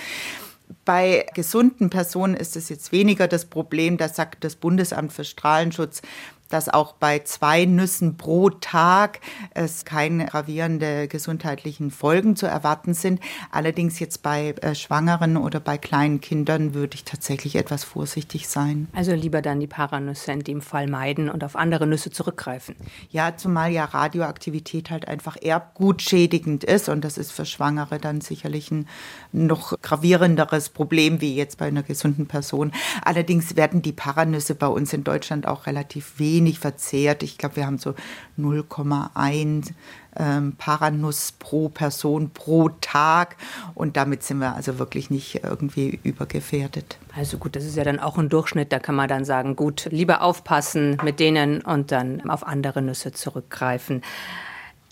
Bei 0.85 1.25
gesunden 1.35 1.89
Personen 1.89 2.35
ist 2.35 2.55
es 2.55 2.69
jetzt 2.69 2.93
weniger 2.93 3.27
das 3.27 3.47
Problem, 3.47 3.97
das 3.97 4.17
sagt 4.17 4.45
das 4.45 4.55
Bundesamt 4.55 5.15
für 5.15 5.25
Strahlenschutz, 5.25 6.03
dass 6.49 6.69
auch 6.69 6.93
bei 6.93 7.21
zwei 7.21 7.65
Nüssen 7.65 8.17
pro 8.17 8.51
Tag 8.51 9.21
es 9.55 9.85
keine 9.85 10.27
gravierende 10.27 11.09
gesundheitlichen 11.09 11.91
Folgen 11.91 12.37
zu 12.37 12.47
erwarten 12.47 12.95
sind. 12.95 13.21
Allerdings 13.51 13.99
jetzt 13.99 14.23
bei 14.23 14.55
äh, 14.63 14.75
Schwangeren 14.75 15.37
oder 15.37 15.61
bei 15.61 15.79
kleinen 15.79 16.21
Kindern 16.21 16.75
würde 16.75 16.95
ich 16.95 17.05
tatsächlich 17.05 17.57
etwas 17.57 17.85
vorsichtig 17.85 18.49
sein. 18.49 18.89
Also 18.95 19.13
lieber 19.13 19.43
dann 19.43 19.61
die 19.61 19.67
Paranüsse 19.67 20.33
in 20.33 20.41
dem 20.41 20.63
Fall 20.63 20.87
meiden 20.87 21.29
und 21.29 21.45
auf 21.45 21.57
andere 21.57 21.87
Nüsse 21.87 22.11
zurückgreifen. 22.11 22.77
Ja, 23.11 23.37
zumal 23.37 23.71
ja 23.71 23.85
Radioaktivität 23.85 24.91
halt 24.91 25.09
einfach 25.09 25.37
erbgutschädigend 25.41 26.65
ist 26.65 26.89
und 26.89 27.05
das 27.05 27.19
ist 27.19 27.33
für 27.33 27.45
Schwangere 27.45 27.99
dann 27.99 28.21
sicherlich 28.21 28.71
ein 28.71 28.87
noch 29.33 29.81
gravierenderes 29.81 30.71
Problem 30.71 31.21
wie 31.21 31.35
jetzt 31.35 31.59
bei 31.59 31.67
einer 31.67 31.83
gesunden 31.83 32.27
Person. 32.27 32.73
Allerdings 33.03 33.57
werden 33.57 33.83
die 33.83 33.93
Paranüsse 33.93 34.55
bei 34.55 34.67
uns 34.67 34.93
in 34.93 35.05
Deutschland 35.05 35.47
auch 35.47 35.67
relativ 35.67 36.19
wenig 36.39 36.59
verzehrt. 36.59 37.23
Ich 37.23 37.37
glaube, 37.37 37.57
wir 37.57 37.67
haben 37.67 37.79
so 37.79 37.95
0,1 38.39 39.73
ähm, 40.17 40.55
Paranuss 40.57 41.33
pro 41.33 41.69
Person 41.69 42.31
pro 42.31 42.69
Tag. 42.81 43.37
Und 43.75 43.97
damit 43.97 44.23
sind 44.23 44.39
wir 44.39 44.55
also 44.55 44.79
wirklich 44.79 45.11
nicht 45.11 45.43
irgendwie 45.43 45.99
übergefährdet. 46.03 46.99
Also 47.17 47.39
gut, 47.39 47.57
das 47.57 47.65
ist 47.65 47.77
ja 47.77 47.85
dann 47.85 47.99
auch 47.99 48.19
ein 48.19 48.29
Durchschnitt. 48.29 48.73
Da 48.73 48.79
kann 48.79 48.95
man 48.95 49.09
dann 49.09 49.25
sagen, 49.25 49.57
gut, 49.57 49.89
lieber 49.91 50.23
aufpassen 50.23 50.99
mit 51.03 51.21
denen 51.21 51.61
und 51.63 51.91
dann 51.93 52.29
auf 52.31 52.47
andere 52.47 52.83
Nüsse 52.83 53.13
zurückgreifen. 53.13 54.03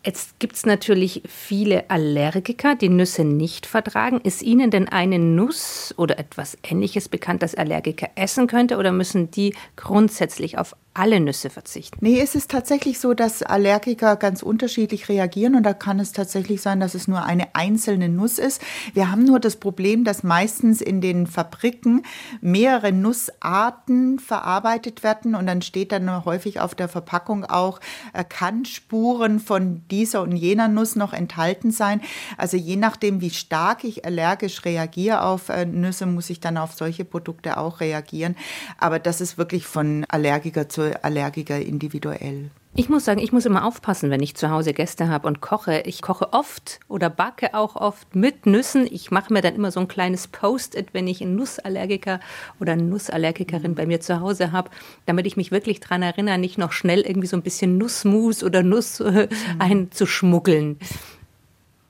Jetzt 0.05 0.39
gibt 0.39 0.55
es 0.55 0.65
natürlich 0.65 1.23
viele 1.27 1.91
Allergiker, 1.91 2.77
die 2.77 2.89
Nüsse 2.89 3.25
nicht 3.25 3.67
vertragen. 3.67 4.21
Ist 4.21 4.41
Ihnen 4.41 4.71
denn 4.71 4.89
eine 4.89 5.19
Nuss 5.19 5.93
oder 5.97 6.21
etwas 6.21 6.57
Ähnliches 6.63 7.09
bekannt, 7.09 7.43
das 7.43 7.57
Allergiker 7.57 8.11
essen 8.15 8.47
könnte 8.47 8.77
oder 8.77 8.93
müssen 8.93 9.33
die 9.33 9.53
grundsätzlich 9.75 10.59
auf 10.59 10.77
alle 10.99 11.21
Nüsse 11.21 11.51
verzichten? 11.51 11.99
Nee, 12.01 12.21
es 12.21 12.35
ist 12.35 12.51
tatsächlich 12.51 12.99
so, 12.99 13.13
dass 13.13 13.43
Allergiker 13.43 14.17
ganz 14.17 14.43
unterschiedlich 14.43 15.09
reagieren 15.09 15.55
und 15.55 15.63
da 15.63 15.75
kann 15.75 16.01
es 16.01 16.13
tatsächlich 16.13 16.63
sein, 16.63 16.81
dass 16.81 16.95
es 16.95 17.07
nur 17.07 17.23
eine 17.25 17.55
einzelne 17.55 18.09
Nuss 18.09 18.39
ist. 18.39 18.63
Wir 18.95 19.11
haben 19.11 19.25
nur 19.25 19.39
das 19.39 19.57
Problem, 19.57 20.05
dass 20.05 20.23
meistens 20.23 20.81
in 20.81 21.03
den 21.03 21.27
Fabriken 21.27 22.03
mehrere 22.41 22.93
Nussarten 22.93 24.19
verarbeitet 24.19 25.03
werden 25.03 25.35
und 25.35 25.47
dann 25.47 25.61
steht 25.61 25.93
dann 25.93 26.25
häufig 26.25 26.61
auf 26.61 26.75
der 26.75 26.89
Verpackung 26.89 27.45
auch, 27.45 27.81
äh, 28.15 28.25
kann 28.25 28.65
Spuren 28.65 29.39
von 29.39 29.83
dieser 29.91 30.23
und 30.23 30.35
jener 30.37 30.69
Nuss 30.69 30.97
noch 30.97 31.13
enthalten 31.13 31.73
sein. 31.73 32.01
Also 32.39 32.57
je 32.57 32.77
nachdem, 32.77 33.21
wie 33.21 33.31
stark 33.31 33.85
ich 33.85 34.07
allergisch 34.07 34.65
reagiere 34.65 35.23
auf 35.23 35.51
äh, 35.51 35.67
Nüsse, 35.67 36.07
muss 36.07 36.31
ich 36.31 36.41
dann 36.41 36.57
auf 36.57 36.73
solche 36.73 37.05
Produkte 37.05 37.59
auch 37.59 37.81
reagieren. 37.81 38.35
Aber 38.79 38.99
das 38.99 39.21
ist 39.21 39.37
wirklich 39.37 39.67
von 39.67 40.07
Allergiker 40.09 40.69
zu 40.71 40.86
Allergiker 41.03 41.61
individuell. 41.61 42.51
Ich 42.79 42.91
muss 42.91 43.07
sagen, 43.07 43.21
ich 43.21 43.33
muss 43.33 43.47
immer 43.47 43.65
aufpassen, 43.65 44.11
wenn 44.11 44.23
ich 44.23 44.35
zu 44.35 44.51
Hause 44.51 44.75
Gäste 44.75 45.09
habe 45.09 45.27
und 45.27 45.41
koche. 45.41 45.85
Ich 45.87 46.03
koche 46.03 46.35
oft 46.35 46.79
oder 46.89 47.09
backe 47.09 47.55
auch 47.55 47.75
oft 47.75 48.15
mit 48.15 48.45
Nüssen. 48.45 48.87
Ich 48.91 49.11
mache 49.11 49.33
mir 49.33 49.41
dann 49.41 49.55
immer 49.55 49.71
so 49.71 49.81
ein 49.81 49.89
kleines 49.89 50.27
Post-it, 50.27 50.89
wenn 50.93 51.09
ich 51.09 51.23
einen 51.23 51.37
Nussallergiker 51.37 52.21
oder 52.61 52.73
eine 52.73 52.83
Nussallergikerin 52.83 53.75
bei 53.75 53.87
mir 53.87 54.01
zu 54.01 54.21
Hause 54.21 54.53
habe, 54.53 54.69
damit 55.07 55.27
ich 55.27 55.39
mich 55.39 55.51
wirklich 55.51 55.81
daran 55.81 56.03
erinnere, 56.03 56.37
nicht 56.37 56.59
noch 56.59 56.73
schnell 56.73 57.01
irgendwie 57.01 57.29
so 57.29 57.39
ein 57.39 57.43
bisschen 57.43 57.79
Nussmus 57.79 58.45
oder 58.45 58.63
Nuss 58.63 59.01
äh, 59.01 59.29
einzuschmuggeln. 59.59 60.79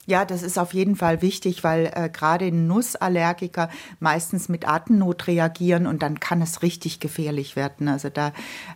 Ja, 0.06 0.24
das 0.24 0.42
ist 0.42 0.56
auf 0.56 0.72
jeden 0.72 0.94
Fall 0.94 1.20
wichtig, 1.20 1.64
weil 1.64 1.90
äh, 1.92 2.08
gerade 2.08 2.52
Nussallergiker 2.52 3.68
meistens 3.98 4.48
mit 4.48 4.66
Atemnot 4.68 5.26
reagieren 5.26 5.86
und 5.86 6.02
dann 6.02 6.20
kann 6.20 6.40
es 6.40 6.62
richtig 6.62 7.00
gefährlich 7.00 7.56
werden. 7.56 7.88
Also 7.88 8.08
da 8.08 8.32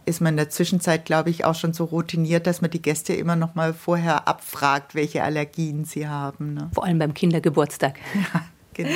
ist 0.07 0.21
man 0.21 0.35
in 0.35 0.39
der 0.39 0.51
Zwischenzeit, 0.51 1.05
glaube 1.05 1.31
ich, 1.31 1.45
auch 1.45 1.55
schon 1.55 1.73
so 1.73 1.85
routiniert, 1.85 2.49
dass 2.49 2.61
man 2.61 2.71
die 2.71 2.83
Gäste 2.83 3.13
immer 3.13 3.37
noch 3.37 3.55
mal 3.55 3.73
vorher 3.73 4.27
abfragt, 4.27 4.97
welche 4.97 5.23
Allergien 5.23 5.85
sie 5.85 6.09
haben. 6.09 6.55
Ne? 6.55 6.71
Vor 6.75 6.85
allem 6.85 6.99
beim 6.99 7.15
Kindergeburtstag. 7.15 7.99
Ja, 8.15 8.45
genau. 8.75 8.91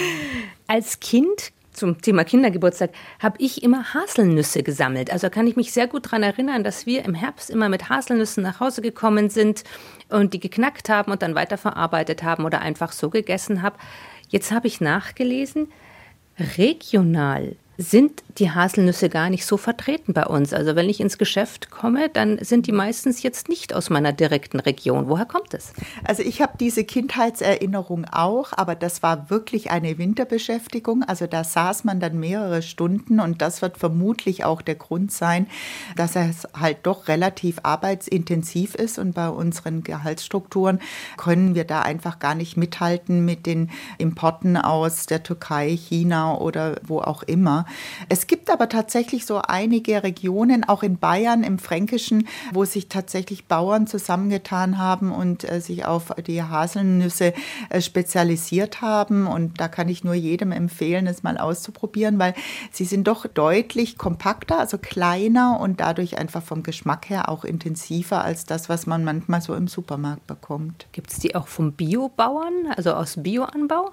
Als 0.67 0.99
Kind 0.99 1.53
zum 1.75 2.01
Thema 2.01 2.25
Kindergeburtstag 2.25 2.91
habe 3.21 3.37
ich 3.39 3.63
immer 3.63 3.95
Haselnüsse 3.95 4.63
gesammelt. 4.63 5.13
Also 5.13 5.29
kann 5.29 5.47
ich 5.47 5.57
mich 5.57 5.73
sehr 5.73 5.87
gut 5.87 6.07
daran 6.07 6.23
erinnern, 6.23 6.65
dass 6.65 6.87
wir 6.87 7.05
im 7.05 7.15
Herbst 7.15 7.51
immer 7.51 7.69
mit 7.69 7.89
Haselnüssen 7.89 8.43
nach 8.43 8.61
Hause 8.61 8.81
gekommen 8.81 9.29
sind 9.29 9.65
und 10.09 10.33
die 10.33 10.41
geknackt 10.41 10.89
haben 10.89 11.13
und 11.13 11.23
dann 11.23 11.35
weiterverarbeitet 11.35 12.23
haben 12.23 12.45
oder 12.45 12.61
einfach 12.61 12.93
so 12.93 13.11
gegessen 13.11 13.63
habe. 13.63 13.77
Jetzt 14.29 14.53
habe 14.53 14.67
ich 14.67 14.81
nachgelesen, 14.81 15.71
regional 16.57 17.57
sind 17.77 18.23
die 18.39 18.51
Haselnüsse 18.51 19.09
gar 19.09 19.31
nicht 19.31 19.47
so 19.47 19.57
vertreten 19.57 20.13
bei 20.13 20.27
uns. 20.27 20.53
Also 20.53 20.77
wenn 20.77 20.89
ich 20.89 21.01
ins 21.01 21.19
Geschäft 21.19 21.71
komme, 21.71 22.09
dann 22.09 22.39
sind 22.43 22.67
die 22.67 22.73
meistens 22.73 23.23
jetzt 23.23 23.49
nicht 23.49 23.75
aus 23.75 23.91
meiner 23.91 24.13
direkten 24.13 24.61
Region. 24.61 25.09
Woher 25.09 25.25
kommt 25.25 25.55
es? 25.55 25.73
Also 26.05 26.23
ich 26.23 26.41
habe 26.41 26.55
diese 26.59 26.85
Kindheitserinnerung 26.85 28.07
auch, 28.07 28.53
aber 28.53 28.75
das 28.75 29.03
war 29.03 29.31
wirklich 29.31 29.71
eine 29.71 29.99
Winterbeschäftigung. 29.99 31.03
Also 31.05 31.27
da 31.27 31.45
saß 31.45 31.85
man 31.85 32.01
dann 32.01 32.19
mehrere 32.19 32.63
Stunden 32.63 33.21
und 33.21 33.43
das 33.43 33.63
wird 33.63 33.77
vermutlich 33.77 34.45
auch 34.45 34.63
der 34.63 34.75
Grund 34.77 35.13
sein, 35.13 35.47
dass 35.97 36.17
es 36.17 36.49
halt 36.59 36.79
doch 36.85 37.09
relativ 37.09 37.61
arbeitsintensiv 37.63 38.75
ist 38.75 38.99
und 38.99 39.15
bei 39.15 39.29
unseren 39.29 39.83
Gehaltsstrukturen 39.83 40.81
können 41.17 41.55
wir 41.55 41.65
da 41.65 41.83
einfach 41.83 42.19
gar 42.19 42.35
nicht 42.35 42.57
mithalten 42.57 43.25
mit 43.25 43.47
den 43.47 43.71
Importen 43.99 44.57
aus 44.57 45.07
der 45.07 45.23
Türkei, 45.23 45.71
China 45.71 46.39
oder 46.39 46.77
wo 46.85 47.01
auch 47.01 47.23
immer. 47.23 47.64
Es 48.09 48.27
gibt 48.27 48.51
aber 48.51 48.69
tatsächlich 48.69 49.27
so 49.27 49.39
einige 49.39 50.03
Regionen, 50.03 50.65
auch 50.65 50.83
in 50.83 50.99
Bayern, 50.99 51.43
im 51.43 51.59
Fränkischen, 51.59 52.29
wo 52.53 52.65
sich 52.65 52.89
tatsächlich 52.89 53.47
Bauern 53.47 53.87
zusammengetan 53.87 54.79
haben 54.79 55.13
und 55.13 55.51
äh, 55.51 55.61
sich 55.61 55.85
auf 55.85 56.13
die 56.27 56.43
Haselnüsse 56.43 57.35
äh, 57.71 57.81
spezialisiert 57.81 58.81
haben. 58.81 59.27
Und 59.27 59.61
da 59.61 59.69
kann 59.69 59.89
ich 59.89 60.05
nur 60.05 60.15
jedem 60.15 60.53
empfehlen, 60.53 61.07
es 61.07 61.23
mal 61.23 61.39
auszuprobieren, 61.39 62.19
weil 62.19 62.35
sie 62.71 62.85
sind 62.85 63.09
doch 63.09 63.27
deutlich 63.27 63.99
kompakter, 63.99 64.59
also 64.59 64.79
kleiner 64.79 65.59
und 65.61 65.81
dadurch 65.81 66.19
einfach 66.19 66.43
vom 66.43 66.63
Geschmack 66.63 67.09
her 67.11 67.29
auch 67.29 67.45
intensiver 67.45 68.25
als 68.25 68.45
das, 68.45 68.69
was 68.69 68.87
man 68.87 69.05
manchmal 69.05 69.41
so 69.41 69.55
im 69.55 69.69
Supermarkt 69.69 70.27
bekommt. 70.27 70.87
Gibt 70.93 71.11
es 71.11 71.19
die 71.19 71.35
auch 71.35 71.49
vom 71.49 71.73
Biobauern, 71.73 72.73
also 72.77 72.93
aus 72.93 73.23
Bioanbau? 73.23 73.91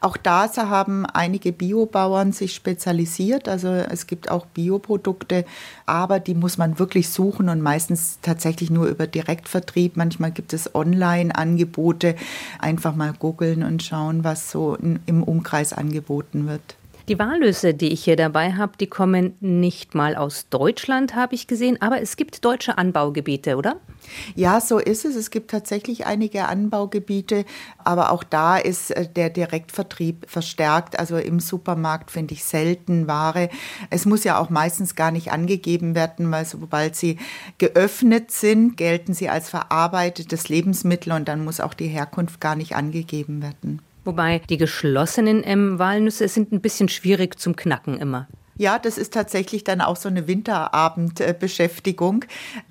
Auch 0.00 0.16
da 0.16 0.44
haben 0.56 1.06
einige 1.06 1.52
Biobauern 1.52 2.32
sich 2.32 2.54
spezialisiert. 2.54 3.48
Also 3.48 3.68
es 3.68 4.06
gibt 4.06 4.30
auch 4.30 4.46
Bioprodukte, 4.46 5.44
aber 5.86 6.20
die 6.20 6.34
muss 6.34 6.58
man 6.58 6.78
wirklich 6.78 7.08
suchen 7.08 7.48
und 7.48 7.60
meistens 7.60 8.18
tatsächlich 8.22 8.70
nur 8.70 8.86
über 8.86 9.06
Direktvertrieb. 9.06 9.96
Manchmal 9.96 10.32
gibt 10.32 10.52
es 10.52 10.74
Online-Angebote. 10.74 12.14
Einfach 12.58 12.94
mal 12.94 13.12
googeln 13.12 13.62
und 13.62 13.82
schauen, 13.82 14.24
was 14.24 14.50
so 14.50 14.76
im 14.76 15.22
Umkreis 15.22 15.72
angeboten 15.72 16.46
wird. 16.46 16.76
Die 17.06 17.18
Walnüsse, 17.18 17.74
die 17.74 17.92
ich 17.92 18.04
hier 18.04 18.16
dabei 18.16 18.54
habe, 18.54 18.78
die 18.78 18.86
kommen 18.86 19.36
nicht 19.40 19.94
mal 19.94 20.16
aus 20.16 20.48
Deutschland, 20.48 21.14
habe 21.14 21.34
ich 21.34 21.46
gesehen, 21.46 21.76
aber 21.82 22.00
es 22.00 22.16
gibt 22.16 22.42
deutsche 22.46 22.78
Anbaugebiete, 22.78 23.58
oder? 23.58 23.76
Ja, 24.34 24.58
so 24.58 24.78
ist 24.78 25.04
es. 25.04 25.14
Es 25.14 25.30
gibt 25.30 25.50
tatsächlich 25.50 26.06
einige 26.06 26.48
Anbaugebiete, 26.48 27.44
aber 27.76 28.10
auch 28.10 28.24
da 28.24 28.56
ist 28.56 28.90
äh, 28.90 29.06
der 29.06 29.28
Direktvertrieb 29.28 30.30
verstärkt. 30.30 30.98
Also 30.98 31.18
im 31.18 31.40
Supermarkt 31.40 32.10
finde 32.10 32.32
ich 32.32 32.42
selten 32.42 33.06
Ware. 33.06 33.50
Es 33.90 34.06
muss 34.06 34.24
ja 34.24 34.38
auch 34.38 34.48
meistens 34.48 34.94
gar 34.94 35.10
nicht 35.10 35.30
angegeben 35.30 35.94
werden, 35.94 36.30
weil 36.30 36.46
sobald 36.46 36.96
sie 36.96 37.18
geöffnet 37.58 38.30
sind, 38.30 38.78
gelten 38.78 39.12
sie 39.12 39.28
als 39.28 39.50
verarbeitetes 39.50 40.48
Lebensmittel 40.48 41.12
und 41.12 41.28
dann 41.28 41.44
muss 41.44 41.60
auch 41.60 41.74
die 41.74 41.88
Herkunft 41.88 42.40
gar 42.40 42.56
nicht 42.56 42.76
angegeben 42.76 43.42
werden. 43.42 43.82
Wobei 44.04 44.40
die 44.50 44.58
geschlossenen 44.58 45.42
ähm, 45.44 45.78
Walnüsse 45.78 46.28
sind 46.28 46.52
ein 46.52 46.60
bisschen 46.60 46.88
schwierig 46.88 47.38
zum 47.38 47.56
Knacken 47.56 47.98
immer. 47.98 48.28
Ja, 48.56 48.78
das 48.78 48.98
ist 48.98 49.12
tatsächlich 49.12 49.64
dann 49.64 49.80
auch 49.80 49.96
so 49.96 50.08
eine 50.08 50.28
Winterabendbeschäftigung. 50.28 52.24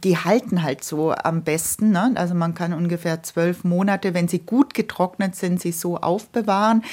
Die 0.06 0.18
halten 0.18 0.64
halt 0.64 0.82
so 0.82 1.12
am 1.12 1.44
besten. 1.44 1.92
Ne? 1.92 2.14
Also 2.16 2.36
man 2.36 2.56
kann 2.56 2.72
ungefähr 2.74 3.22
zwölf 3.24 3.66
Monate, 3.66 4.14
wenn 4.14 4.30
sie 4.30 4.40
gut 4.40 4.74
getrocknet 4.74 5.36
sind, 5.36 5.60
sie 5.60 5.74
so 5.74 5.98
aufbewahren. 5.98 6.84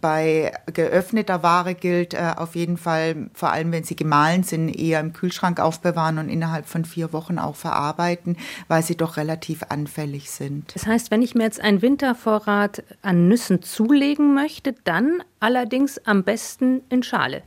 Bei 0.00 0.52
geöffneter 0.72 1.44
Ware 1.44 1.74
gilt 1.74 2.14
äh, 2.14 2.32
auf 2.36 2.56
jeden 2.56 2.76
Fall, 2.76 3.30
vor 3.34 3.52
allem 3.52 3.70
wenn 3.70 3.84
sie 3.84 3.94
gemahlen 3.94 4.42
sind, 4.42 4.68
eher 4.68 4.98
im 4.98 5.12
Kühlschrank 5.12 5.60
aufbewahren 5.60 6.18
und 6.18 6.28
innerhalb 6.28 6.66
von 6.66 6.84
vier 6.84 7.12
Wochen 7.12 7.38
auch 7.38 7.54
verarbeiten, 7.54 8.36
weil 8.66 8.82
sie 8.82 8.96
doch 8.96 9.16
relativ 9.16 9.62
anfällig 9.68 10.30
sind. 10.30 10.74
Das 10.74 10.86
heißt, 10.86 11.12
wenn 11.12 11.22
ich 11.22 11.36
mir 11.36 11.44
jetzt 11.44 11.60
einen 11.60 11.82
Wintervorrat 11.82 12.82
an 13.02 13.28
Nüssen 13.28 13.62
zulegen 13.62 14.34
möchte, 14.34 14.74
dann 14.82 15.22
allerdings 15.38 15.98
am 16.04 16.24
besten 16.24 16.82
in 16.88 17.04
Schale. 17.04 17.42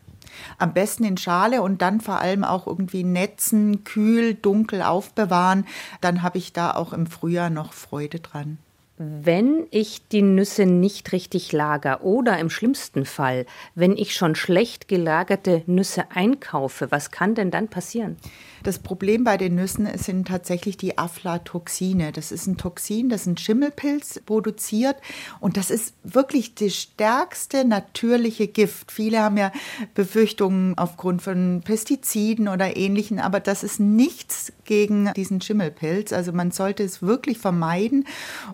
Am 0.57 0.73
besten 0.73 1.03
in 1.03 1.17
Schale 1.17 1.61
und 1.61 1.81
dann 1.81 2.01
vor 2.01 2.19
allem 2.19 2.43
auch 2.43 2.67
irgendwie 2.67 3.03
netzen, 3.03 3.83
kühl, 3.83 4.33
dunkel 4.33 4.81
aufbewahren. 4.81 5.65
Dann 6.01 6.21
habe 6.21 6.37
ich 6.37 6.53
da 6.53 6.71
auch 6.71 6.93
im 6.93 7.07
Frühjahr 7.07 7.49
noch 7.49 7.73
Freude 7.73 8.19
dran. 8.19 8.57
Wenn 8.97 9.65
ich 9.71 10.07
die 10.07 10.21
Nüsse 10.21 10.67
nicht 10.67 11.13
richtig 11.13 11.51
lager 11.51 12.03
oder 12.03 12.37
im 12.37 12.51
schlimmsten 12.51 13.05
Fall, 13.05 13.47
wenn 13.73 13.97
ich 13.97 14.13
schon 14.13 14.35
schlecht 14.35 14.87
gelagerte 14.87 15.63
Nüsse 15.65 16.11
einkaufe, 16.11 16.91
was 16.91 17.09
kann 17.09 17.33
denn 17.33 17.49
dann 17.49 17.69
passieren? 17.69 18.17
Das 18.61 18.77
Problem 18.77 19.23
bei 19.23 19.35
den 19.35 19.55
Nüssen 19.55 19.89
sind 19.97 20.27
tatsächlich 20.27 20.77
die 20.77 20.97
Aflatoxine. 20.97 22.11
Das 22.11 22.31
ist 22.31 22.45
ein 22.45 22.55
Toxin, 22.57 23.09
das 23.09 23.25
ein 23.25 23.35
Schimmelpilz 23.35 24.21
produziert 24.27 24.97
und 25.39 25.57
das 25.57 25.71
ist 25.71 25.95
wirklich 26.03 26.53
das 26.53 26.75
stärkste 26.75 27.65
natürliche 27.65 28.47
Gift. 28.47 28.91
Viele 28.91 29.21
haben 29.21 29.37
ja 29.37 29.51
Befürchtungen 29.95 30.77
aufgrund 30.77 31.23
von 31.23 31.61
Pestiziden 31.65 32.47
oder 32.47 32.77
ähnlichen, 32.77 33.19
aber 33.19 33.39
das 33.39 33.63
ist 33.63 33.79
nichts 33.79 34.53
gegen 34.65 35.11
diesen 35.13 35.41
Schimmelpilz. 35.41 36.13
Also 36.13 36.31
man 36.31 36.51
sollte 36.51 36.83
es 36.83 37.01
wirklich 37.01 37.37
vermeiden 37.37 38.05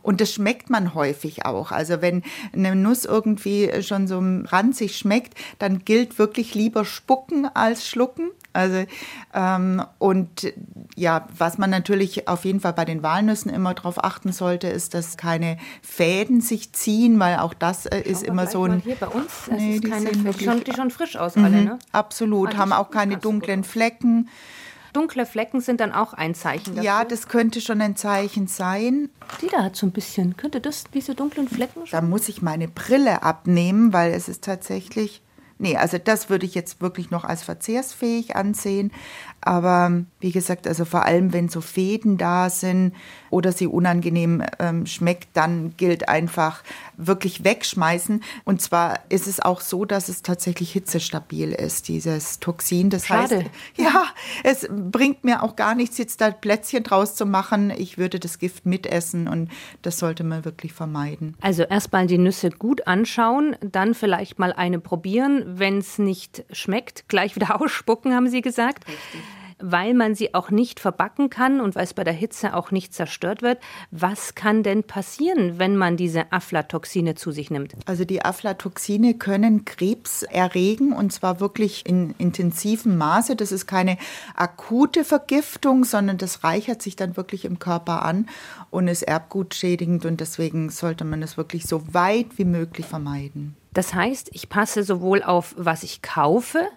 und 0.02 0.22
das 0.22 0.34
schmeckt 0.34 0.70
man 0.70 0.94
häufig 0.94 1.46
auch. 1.46 1.72
Also 1.72 2.02
wenn 2.02 2.24
eine 2.54 2.76
Nuss 2.76 3.06
irgendwie 3.06 3.82
schon 3.82 4.08
so 4.08 4.20
ranzig 4.20 4.98
schmeckt, 4.98 5.36
dann 5.60 5.86
gilt 5.86 6.20
wirklich 6.20 6.56
lieber 6.56 6.86
spucken 6.86 7.48
als 7.54 7.88
schlucken. 7.88 8.32
Also 8.52 8.86
ähm, 9.34 9.84
und 10.00 10.52
ja, 10.96 11.28
was 11.38 11.58
man 11.58 11.70
natürlich 11.70 12.28
auf 12.28 12.46
jeden 12.46 12.60
Fall 12.60 12.74
bei 12.74 12.84
den 12.84 13.04
Walnüssen 13.04 13.52
immer 13.52 13.74
darauf 13.74 14.04
achten 14.04 14.32
sollte, 14.32 14.68
ist, 14.68 14.96
dass 14.96 15.18
keine 15.18 15.58
Fäden 15.82 16.42
sich 16.42 16.74
ziehen, 16.74 17.20
weil 17.20 17.38
auch 17.38 17.54
das 17.54 17.86
äh, 17.86 18.02
ist 18.02 18.24
immer 18.24 18.48
so 18.48 18.64
ein. 18.66 18.80
hier 18.80 18.96
bei 18.96 19.08
uns, 19.08 19.50
nee, 19.52 19.76
ist 19.76 19.86
keine 19.86 20.12
die, 20.12 20.20
sehen 20.20 20.40
schon, 20.40 20.64
die 20.64 20.74
schon 20.74 20.90
frisch 20.90 21.16
aus 21.16 21.36
mhm, 21.36 21.46
alle, 21.46 21.64
ne? 21.64 21.80
Absolut, 21.92 22.56
ah, 22.56 22.58
haben 22.58 22.74
auch 22.74 22.90
keine 22.90 23.18
dunklen 23.18 23.64
Flecken. 23.64 24.30
Dunkle 24.94 25.26
Flecken 25.26 25.62
sind 25.62 25.80
dann 25.80 25.92
auch 25.92 26.14
ein 26.14 26.36
Zeichen 26.36 26.76
dafür. 26.76 26.84
Ja, 26.84 27.06
das 27.06 27.28
könnte 27.28 27.62
schon 27.62 27.82
ein 27.82 27.96
Zeichen 27.96 28.48
sein. 28.48 29.10
Die 29.42 29.48
da 29.48 29.64
hat 29.64 29.76
so 29.76 29.86
ein 29.86 29.92
bisschen. 29.92 30.38
Könnte 30.38 30.60
das 30.60 30.86
diese 30.94 31.16
dunklen 31.16 31.48
Flecken 31.48 31.86
schon? 31.86 32.00
Da 32.00 32.06
muss 32.06 32.30
ich 32.30 32.42
meine 32.42 32.68
Brille 32.68 33.24
abnehmen, 33.24 33.94
weil 33.94 34.12
es 34.14 34.30
ist 34.30 34.44
tatsächlich 34.44 35.22
Nee, 35.62 35.76
also 35.76 35.98
das 35.98 36.30
würde 36.30 36.46
ich 36.46 36.56
jetzt 36.56 36.80
wirklich 36.80 37.12
noch 37.12 37.26
als 37.26 37.44
verzehrsfähig 37.44 38.38
ansehen. 38.38 38.94
Aber 39.42 40.04
wie 40.20 40.32
gesagt, 40.32 40.68
also 40.68 40.86
vor 40.86 41.06
allem, 41.06 41.32
wenn 41.32 41.50
so 41.50 41.62
Fäden 41.62 42.18
da 42.18 42.50
sind 42.50 42.94
oder 43.30 43.52
sie 43.52 43.68
unangenehm 43.68 44.44
ähm, 44.60 44.86
schmeckt, 44.86 45.30
dann 45.34 45.76
gilt 45.78 46.10
einfach 46.10 46.64
wirklich 46.98 47.44
wegschmeißen. 47.44 48.22
Und 48.44 48.62
zwar 48.62 49.00
ist 49.10 49.28
es 49.28 49.40
auch 49.40 49.62
so, 49.62 49.86
dass 49.86 50.10
es 50.10 50.22
tatsächlich 50.24 50.72
hitzestabil 50.72 51.52
ist, 51.52 51.88
dieses 51.88 52.40
Toxin. 52.40 52.90
Das 52.90 53.08
Schade. 53.08 53.38
heißt, 53.38 53.50
ja, 53.78 54.06
es 54.44 54.68
bringt 54.70 55.24
mir 55.24 55.42
auch 55.42 55.56
gar 55.56 55.74
nichts, 55.76 55.98
jetzt 55.98 56.20
da 56.20 56.32
Plätzchen 56.32 56.84
draus 56.84 57.16
zu 57.16 57.26
machen. 57.26 57.72
Ich 57.72 57.98
würde 57.98 58.20
das 58.20 58.40
Gift 58.40 58.66
mitessen 58.66 59.28
und 59.28 59.50
das 59.82 60.00
sollte 60.00 60.24
man 60.24 60.44
wirklich 60.44 60.74
vermeiden. 60.74 61.36
Also 61.40 61.64
erstmal 61.64 62.08
die 62.08 62.18
Nüsse 62.18 62.50
gut 62.50 62.88
anschauen, 62.88 63.56
dann 63.62 63.94
vielleicht 63.94 64.38
mal 64.38 64.52
eine 64.52 64.80
probieren. 64.80 65.44
Wenn 65.46 65.78
es 65.78 65.98
nicht 65.98 66.44
schmeckt, 66.52 67.08
gleich 67.08 67.36
wieder 67.36 67.62
ausspucken, 67.62 68.14
haben 68.14 68.28
Sie 68.28 68.42
gesagt. 68.42 68.88
Richtig 68.88 69.22
weil 69.60 69.94
man 69.94 70.16
sie 70.16 70.34
auch 70.34 70.50
nicht 70.52 70.80
verbacken 70.80 71.30
kann 71.30 71.62
und 71.62 71.76
weil 71.76 71.84
es 71.84 71.94
bei 71.94 72.04
der 72.04 72.14
Hitze 72.14 72.56
auch 72.56 72.72
nicht 72.72 72.94
zerstört 72.94 73.42
wird. 73.42 73.60
Was 73.92 74.36
kann 74.36 74.64
denn 74.64 74.84
passieren, 74.84 75.60
wenn 75.60 75.76
man 75.76 75.98
diese 75.98 76.32
Aflatoxine 76.32 77.16
zu 77.16 77.32
sich 77.32 77.52
nimmt? 77.52 77.74
Also 77.86 78.06
die 78.06 78.24
Aflatoxine 78.24 79.16
können 79.16 79.66
Krebs 79.66 80.24
erregen 80.24 80.94
und 80.94 81.12
zwar 81.12 81.40
wirklich 81.40 81.86
in 81.86 82.16
intensivem 82.18 82.98
Maße. 82.98 83.36
Das 83.36 83.52
ist 83.52 83.68
keine 83.68 83.98
akute 84.36 85.04
Vergiftung, 85.04 85.84
sondern 85.84 86.18
das 86.18 86.44
reichert 86.44 86.82
sich 86.82 86.96
dann 86.96 87.18
wirklich 87.18 87.46
im 87.46 87.60
Körper 87.60 88.04
an 88.04 88.28
und 88.70 88.88
ist 88.88 89.04
erbgutschädigend 89.04 90.06
und 90.06 90.20
deswegen 90.20 90.70
sollte 90.70 91.06
man 91.06 91.22
es 91.22 91.38
wirklich 91.38 91.66
so 91.66 91.94
weit 91.94 92.38
wie 92.38 92.46
möglich 92.46 92.86
vermeiden. 92.86 93.56
Das 93.74 93.94
heißt, 93.94 94.30
ich 94.34 94.50
passe 94.50 94.84
sowohl 94.84 95.22
auf, 95.22 95.54
was 95.58 95.84
ich 95.84 96.02
kaufe, 96.02 96.68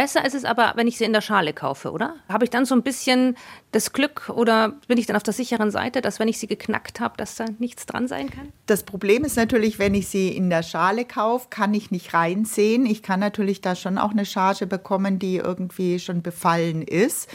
Besser 0.00 0.24
ist 0.24 0.34
es 0.34 0.46
aber, 0.46 0.72
wenn 0.76 0.88
ich 0.88 0.96
sie 0.96 1.04
in 1.04 1.12
der 1.12 1.20
Schale 1.20 1.52
kaufe, 1.52 1.92
oder? 1.92 2.14
Habe 2.26 2.44
ich 2.44 2.50
dann 2.50 2.64
so 2.64 2.74
ein 2.74 2.82
bisschen 2.82 3.36
das 3.70 3.92
Glück 3.92 4.30
oder 4.34 4.70
bin 4.88 4.96
ich 4.96 5.04
dann 5.04 5.14
auf 5.14 5.22
der 5.22 5.34
sicheren 5.34 5.70
Seite, 5.70 6.00
dass 6.00 6.18
wenn 6.18 6.26
ich 6.26 6.38
sie 6.38 6.46
geknackt 6.46 7.00
habe, 7.00 7.18
dass 7.18 7.36
da 7.36 7.44
nichts 7.58 7.84
dran 7.84 8.08
sein 8.08 8.30
kann? 8.30 8.48
Das 8.64 8.82
Problem 8.82 9.24
ist 9.24 9.36
natürlich, 9.36 9.78
wenn 9.78 9.94
ich 9.94 10.08
sie 10.08 10.34
in 10.34 10.48
der 10.48 10.62
Schale 10.62 11.04
kaufe, 11.04 11.48
kann 11.50 11.74
ich 11.74 11.90
nicht 11.90 12.14
reinsehen. 12.14 12.86
Ich 12.86 13.02
kann 13.02 13.20
natürlich 13.20 13.60
da 13.60 13.74
schon 13.74 13.98
auch 13.98 14.12
eine 14.12 14.24
Charge 14.24 14.66
bekommen, 14.66 15.18
die 15.18 15.36
irgendwie 15.36 15.98
schon 15.98 16.22
befallen 16.22 16.80
ist. 16.80 17.28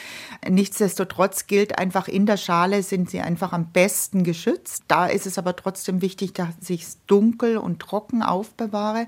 Nichtsdestotrotz 0.49 1.45
gilt 1.45 1.77
einfach, 1.77 2.07
in 2.07 2.25
der 2.25 2.37
Schale 2.37 2.81
sind 2.81 3.11
sie 3.11 3.21
einfach 3.21 3.53
am 3.53 3.71
besten 3.73 4.23
geschützt. 4.23 4.85
Da 4.87 5.05
ist 5.05 5.27
es 5.27 5.37
aber 5.37 5.55
trotzdem 5.55 6.01
wichtig, 6.01 6.33
dass 6.33 6.47
ich 6.67 6.81
es 6.81 6.97
dunkel 7.05 7.57
und 7.57 7.79
trocken 7.79 8.23
aufbewahre. 8.23 9.05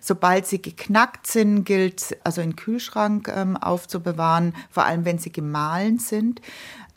Sobald 0.00 0.48
sie 0.48 0.60
geknackt 0.60 1.28
sind, 1.28 1.62
gilt 1.62 2.18
also 2.24 2.40
in 2.40 2.56
Kühl 2.56 2.80
Kühlschrank 2.88 3.32
ähm, 3.34 3.56
aufzubewahren, 3.56 4.54
vor 4.70 4.84
allem 4.84 5.04
wenn 5.04 5.18
sie 5.18 5.32
gemahlen 5.32 5.98
sind. 5.98 6.40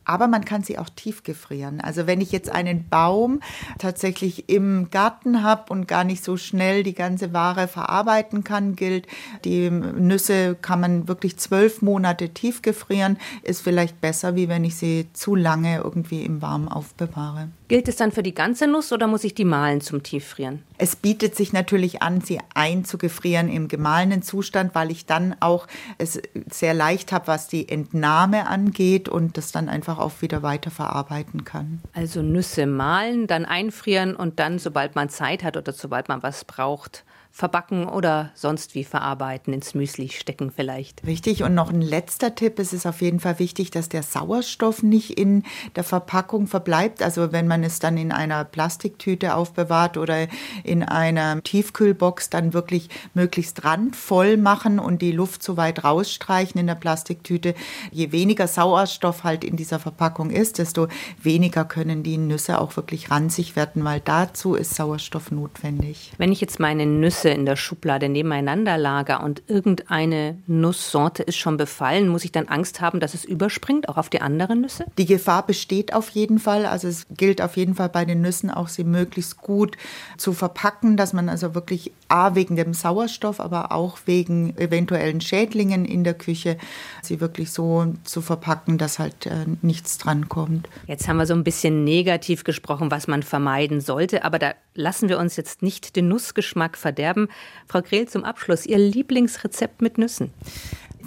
Aber 0.04 0.28
man 0.28 0.44
kann 0.44 0.64
sie 0.64 0.80
auch 0.80 0.90
tiefgefrieren. 0.90 1.80
Also 1.80 2.08
wenn 2.08 2.22
ich 2.22 2.32
jetzt 2.32 2.50
einen 2.50 2.90
Baum 2.90 3.40
tatsächlich 3.78 4.50
im 4.50 4.90
Garten 4.90 5.44
habe 5.44 5.72
und 5.72 5.88
gar 5.88 6.04
nicht 6.04 6.24
so 6.24 6.38
schnell 6.38 6.82
die 6.82 6.96
ganze 6.96 7.34
Ware 7.34 7.68
verarbeiten 7.68 8.44
kann, 8.44 8.76
gilt, 8.76 9.06
die 9.46 9.70
Nüsse 9.70 10.56
kann 10.60 10.82
man 10.82 11.08
wirklich 11.08 11.38
zwölf 11.38 11.84
Monate 11.84 12.30
tiefgefrieren, 12.30 13.18
ist 13.44 13.62
vielleicht 13.62 14.02
besser, 14.02 14.36
wie 14.36 14.50
wenn 14.50 14.64
ich 14.64 14.76
sie 14.76 15.08
zu 15.14 15.36
lange 15.36 15.78
irgendwie 15.78 16.24
im 16.24 16.42
Warmen 16.42 16.68
aufbewahre. 16.68 17.50
Gilt 17.72 17.88
es 17.88 17.96
dann 17.96 18.12
für 18.12 18.22
die 18.22 18.34
ganze 18.34 18.68
Nuss 18.68 18.92
oder 18.92 19.08
muss 19.08 19.24
ich 19.24 19.34
die 19.34 19.46
mahlen 19.46 19.80
zum 19.80 20.04
Tieffrieren? 20.04 20.62
Es 20.78 20.98
bietet 20.98 21.38
sich 21.38 21.54
natürlich 21.54 22.02
an, 22.02 22.20
sie 22.20 22.38
einzugefrieren 22.54 23.48
im 23.48 23.70
gemahlenen 23.70 24.24
Zustand, 24.24 24.76
weil 24.76 24.92
ich 24.92 25.06
dann 25.06 25.38
auch 25.40 25.68
es 25.98 26.22
sehr 26.52 26.74
leicht 26.74 27.14
habe, 27.14 27.28
was 27.28 27.48
die 27.48 27.70
Entnahme 27.70 28.48
angeht 28.48 29.08
und 29.08 29.38
das 29.38 29.54
dann 29.54 29.70
einfach 29.70 30.00
auch 30.00 30.22
wieder 30.22 30.44
weiterverarbeiten 30.44 31.46
kann. 31.46 31.82
Also 31.94 32.22
Nüsse 32.22 32.66
mahlen, 32.66 33.26
dann 33.26 33.46
einfrieren 33.46 34.18
und 34.18 34.40
dann, 34.40 34.60
sobald 34.60 34.96
man 34.96 35.08
Zeit 35.08 35.42
hat 35.42 35.56
oder 35.56 35.72
sobald 35.72 36.10
man 36.10 36.22
was 36.24 36.44
braucht, 36.44 37.06
verbacken 37.34 37.88
oder 37.88 38.32
sonst 38.36 38.76
wie 38.76 38.84
verarbeiten, 38.84 39.54
ins 39.54 39.74
Müsli 39.74 40.10
stecken 40.10 40.52
vielleicht. 40.52 41.06
Richtig. 41.08 41.44
Und 41.44 41.56
noch 41.56 41.70
ein 41.70 41.82
letzter 41.82 42.36
Tipp. 42.36 42.60
Es 42.60 42.74
ist 42.74 42.86
auf 42.86 43.02
jeden 43.02 43.22
Fall 43.22 43.40
wichtig, 43.40 43.72
dass 43.72 43.88
der 43.88 44.04
Sauerstoff 44.04 44.84
nicht 44.84 45.18
in 45.18 45.44
der 45.78 45.86
Verpackung 45.86 46.48
verbleibt. 46.48 47.02
Also 47.02 47.32
wenn 47.32 47.48
man 47.48 47.64
es 47.64 47.80
dann 47.80 47.98
in 47.98 48.12
einer 48.12 48.44
Plastiktüte 48.44 49.36
aufbewahrt 49.36 49.98
oder 49.98 50.28
in 50.64 50.84
einer 50.84 51.42
Tiefkühlbox, 51.42 52.30
dann 52.30 52.54
wirklich 52.54 52.90
möglichst 53.14 53.64
randvoll 53.64 54.36
machen 54.36 54.78
und 54.78 55.02
die 55.02 55.14
Luft 55.14 55.42
so 55.42 55.56
weit 55.56 55.86
rausstreichen 55.86 56.60
in 56.60 56.68
der 56.68 56.76
Plastiktüte. 56.76 57.56
Je 57.92 58.12
weniger 58.12 58.48
Sauerstoff 58.48 59.24
halt 59.24 59.46
in 59.46 59.56
dieser 59.56 59.80
Verpackung 59.80 60.32
ist, 60.32 60.58
desto 60.58 60.90
weniger 61.22 61.64
können 61.64 62.04
die 62.04 62.18
Nüsse 62.18 62.60
auch 62.60 62.76
wirklich 62.76 63.10
ranzig 63.10 63.56
werden, 63.56 63.86
weil 63.86 64.02
dazu 64.02 64.56
ist 64.56 64.76
Sauerstoff 64.76 65.32
notwendig. 65.32 66.12
Wenn 66.18 66.34
ich 66.34 66.42
jetzt 66.42 66.60
meine 66.60 66.86
Nüsse 66.86 67.21
Nüsse 67.22 67.30
in 67.30 67.46
der 67.46 67.56
Schublade 67.56 68.10
nebeneinander 68.10 68.78
lager 68.78 69.24
und 69.24 69.44
irgendeine 69.48 70.40
Nusssorte 70.48 71.24
ist 71.24 71.38
schon 71.38 71.58
befallen, 71.58 72.08
muss 72.08 72.26
ich 72.26 72.32
dann 72.32 72.48
Angst 72.48 72.82
haben, 72.82 73.00
dass 73.00 73.14
es 73.14 73.26
überspringt, 73.26 73.90
auch 73.90 73.98
auf 73.98 74.10
die 74.10 74.22
anderen 74.22 74.62
Nüsse? 74.62 74.86
Die 74.98 75.06
Gefahr 75.06 75.46
besteht 75.46 75.94
auf 75.94 76.10
jeden 76.10 76.40
Fall. 76.40 76.66
Also 76.66 76.88
es 76.88 77.06
gilt 77.16 77.42
auf 77.42 77.58
jeden 77.58 77.76
Fall 77.76 77.90
bei 77.90 78.06
den 78.06 78.22
Nüssen 78.22 78.50
auch, 78.50 78.68
sie 78.68 78.84
möglichst 78.84 79.38
gut 79.38 79.78
zu 80.18 80.34
verpacken, 80.34 80.98
dass 80.98 81.14
man 81.14 81.30
also 81.30 81.54
wirklich 81.54 81.92
A 82.12 82.36
wegen 82.36 82.56
dem 82.56 82.74
Sauerstoff, 82.74 83.40
aber 83.40 83.72
auch 83.72 84.00
wegen 84.06 84.56
eventuellen 84.58 85.22
Schädlingen 85.22 85.86
in 85.86 86.04
der 86.04 86.14
Küche 86.14 86.58
sie 87.02 87.22
wirklich 87.22 87.52
so 87.52 87.94
zu 88.04 88.22
verpacken, 88.22 88.78
dass 88.78 89.00
halt 89.00 89.26
äh, 89.26 89.46
nichts 89.62 89.98
dran 89.98 90.28
kommt. 90.28 90.68
Jetzt 90.88 91.08
haben 91.08 91.18
wir 91.18 91.26
so 91.26 91.34
ein 91.34 91.44
bisschen 91.44 91.84
negativ 91.84 92.44
gesprochen, 92.44 92.92
was 92.92 93.08
man 93.08 93.24
vermeiden 93.24 93.80
sollte, 93.80 94.26
aber 94.26 94.40
da 94.40 94.54
lassen 94.76 95.10
wir 95.10 95.20
uns 95.20 95.38
jetzt 95.38 95.62
nicht 95.62 95.96
den 95.96 96.08
Nussgeschmack 96.08 96.78
verderben. 96.78 97.30
Frau 97.68 97.82
Grehl, 97.82 98.08
zum 98.08 98.24
Abschluss, 98.24 98.66
Ihr 98.66 98.78
Lieblingsrezept 98.78 99.82
mit 99.82 99.98
Nüssen? 99.98 100.32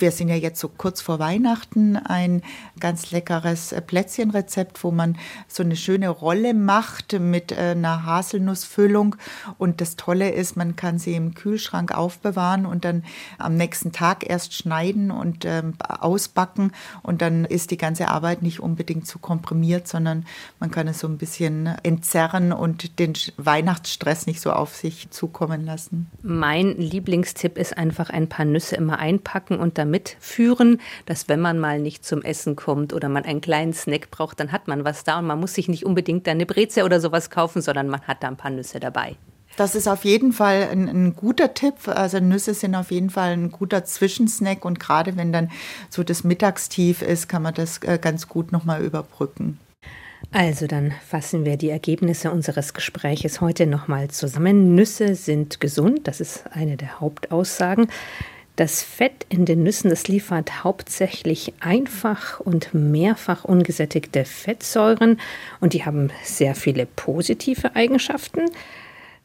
Wir 0.01 0.11
sind 0.11 0.29
ja 0.29 0.35
jetzt 0.35 0.61
so 0.61 0.69
kurz 0.69 1.01
vor 1.01 1.19
Weihnachten 1.19 1.97
ein 1.97 2.43
ganz 2.81 3.11
leckeres 3.11 3.75
Plätzchenrezept, 3.87 4.83
wo 4.83 4.91
man 4.91 5.17
so 5.49 5.63
eine 5.63 5.77
schöne 5.77 6.09
Rolle 6.09 6.55
macht 6.55 7.19
mit 7.19 7.53
äh, 7.53 7.73
einer 7.73 8.05
Haselnussfüllung. 8.05 9.17
Und 9.59 9.81
das 9.81 9.97
Tolle 9.97 10.31
ist, 10.31 10.57
man 10.57 10.77
kann 10.77 10.99
sie 10.99 11.15
im 11.15 11.35
Kühlschrank 11.35 11.93
aufbewahren 11.93 12.67
und 12.67 12.85
dann 12.85 13.05
am 13.39 13.57
nächsten 13.57 13.93
Tag 13.93 14.29
erst 14.29 14.55
schneiden 14.55 15.11
und 15.11 15.45
ähm, 15.45 15.75
ausbacken. 15.89 16.73
Und 17.03 17.23
dann 17.23 17.45
ist 17.45 17.71
die 17.71 17.77
ganze 17.77 18.09
Arbeit 18.09 18.43
nicht 18.43 18.61
unbedingt 18.61 19.07
zu 19.07 19.19
komprimiert, 19.19 19.89
sondern 19.89 20.27
man 20.61 20.71
kann 20.71 20.89
es 20.89 21.01
so 21.01 21.09
ein 21.09 21.19
bisschen 21.19 21.67
entzerren 21.83 22.53
und 22.53 22.99
den 22.99 23.15
Weihnachtsstress 23.37 24.27
nicht 24.27 24.41
so 24.41 24.53
auf 24.53 24.75
sich 24.75 25.11
zukommen 25.11 25.65
lassen. 25.65 26.11
Mein 26.23 26.77
Lieblingstipp 26.77 27.59
ist 27.59 27.77
einfach 27.77 28.11
ein 28.11 28.29
paar 28.29 28.45
Nüsse 28.45 28.77
immer 28.77 28.99
einpacken 28.99 29.59
und 29.59 29.79
dann 29.79 29.84
Koffer 29.85 29.87
mitführen, 29.87 30.81
dass 31.07 31.29
wenn 31.29 31.41
man 31.41 31.59
mal 31.59 31.79
nicht 31.79 32.05
zum 32.05 32.23
Essen 32.23 32.57
kommt 32.57 32.93
oder 32.93 33.09
man 33.09 33.25
einen 33.25 33.41
kleinen 33.41 33.73
Snack 33.73 34.11
braucht, 34.11 34.41
dann 34.41 34.53
hat 34.53 34.69
man 34.69 34.85
was 34.85 35.05
da 35.05 35.19
und 35.19 35.27
man 35.27 35.41
muss 35.41 35.55
sich 35.55 35.69
nicht 35.69 35.85
unbedingt 35.85 36.29
eine 36.29 36.47
Breze 36.47 36.85
oder 36.85 37.01
sowas 37.01 37.31
kaufen, 37.31 37.63
sondern 37.63 37.89
man 37.89 38.01
hat 38.03 38.23
da 38.23 38.29
ein 38.29 38.37
paar 38.37 38.51
Nüsse 38.51 38.81
dabei. 38.81 39.17
Das 39.57 39.77
ist 39.77 39.87
auf 39.87 40.05
jeden 40.05 40.33
Fall 40.33 40.69
ein, 40.73 40.89
ein, 40.89 41.15
guter 41.15 41.55
Tipp. 41.55 41.87
Also 41.87 42.19
Nüsse 42.19 42.55
sind 42.55 42.75
auf 42.75 42.91
jeden 42.91 43.11
Fall 43.11 43.35
ein 43.35 43.53
guter 43.53 43.85
Zwischensnack 43.85 44.65
und 44.65 44.81
gerade 44.81 45.17
wenn 45.17 45.33
dann 45.33 45.51
so 45.91 46.03
das 46.03 46.25
Mittagstief 46.25 47.03
ist, 47.03 47.29
kann 47.29 47.43
man 47.43 47.55
das 47.55 47.79
äh, 47.83 47.99
ganz 48.01 48.27
gut 48.27 48.51
nochmal 48.51 48.83
überbrücken. 48.83 49.61
Also 50.33 50.67
dann 50.67 50.93
fassen 51.07 51.45
wir 51.45 51.57
die 51.57 51.71
Ergebnisse 51.71 52.33
unseres 52.33 52.75
Gespräches 52.75 53.41
heute 53.41 53.67
nochmal 53.67 54.09
zusammen. 54.09 54.75
Nüsse 54.75 55.15
sind 55.15 55.61
gesund, 55.61 56.09
das 56.09 56.21
ist 56.21 56.45
eine 56.51 56.77
der 56.77 56.99
Hauptaussagen. 56.99 57.87
Das 58.57 58.85
Fett 58.85 59.27
in 59.31 59.47
den 59.47 59.65
Nüssen, 59.65 59.91
das 59.91 60.07
liefert 60.07 60.63
hauptsächlich 60.63 61.53
einfach 61.59 62.39
und 62.39 62.73
mehrfach 62.73 63.45
ungesättigte 63.45 64.25
Fettsäuren 64.25 65.21
und 65.61 65.73
die 65.73 65.85
haben 65.85 66.11
sehr 66.23 66.55
viele 66.55 66.87
positive 66.87 67.75
Eigenschaften. 67.75 68.43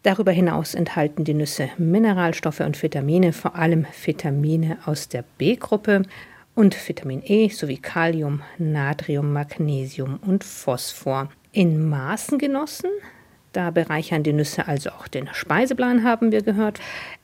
Darüber 0.02 0.32
hinaus 0.32 0.74
enthalten 0.74 1.26
die 1.26 1.36
Nüsse 1.36 1.70
Mineralstoffe 1.78 2.62
und 2.62 2.82
Vitamine, 2.82 3.32
vor 3.32 3.56
allem 3.56 3.86
Vitamine 4.04 4.80
aus 4.86 5.10
der 5.10 5.24
B-Gruppe 5.38 6.04
und 6.56 6.76
Vitamin 6.88 7.22
E 7.24 7.50
sowie 7.50 7.78
Kalium, 7.78 8.42
Natrium, 8.58 9.32
Magnesium 9.32 10.20
und 10.26 10.44
Phosphor. 10.44 11.30
In 11.52 11.88
Maßen 11.88 12.40
genossen, 12.40 12.90
da 13.54 13.72
bereichern 13.72 14.24
die 14.24 14.34
Nüsse 14.34 14.68
also 14.68 14.90
auch 14.92 15.08
den 15.08 15.30
Speiseplan, 15.34 16.04
haben 16.04 16.32
wir 16.32 16.42
gehört. 16.42 16.80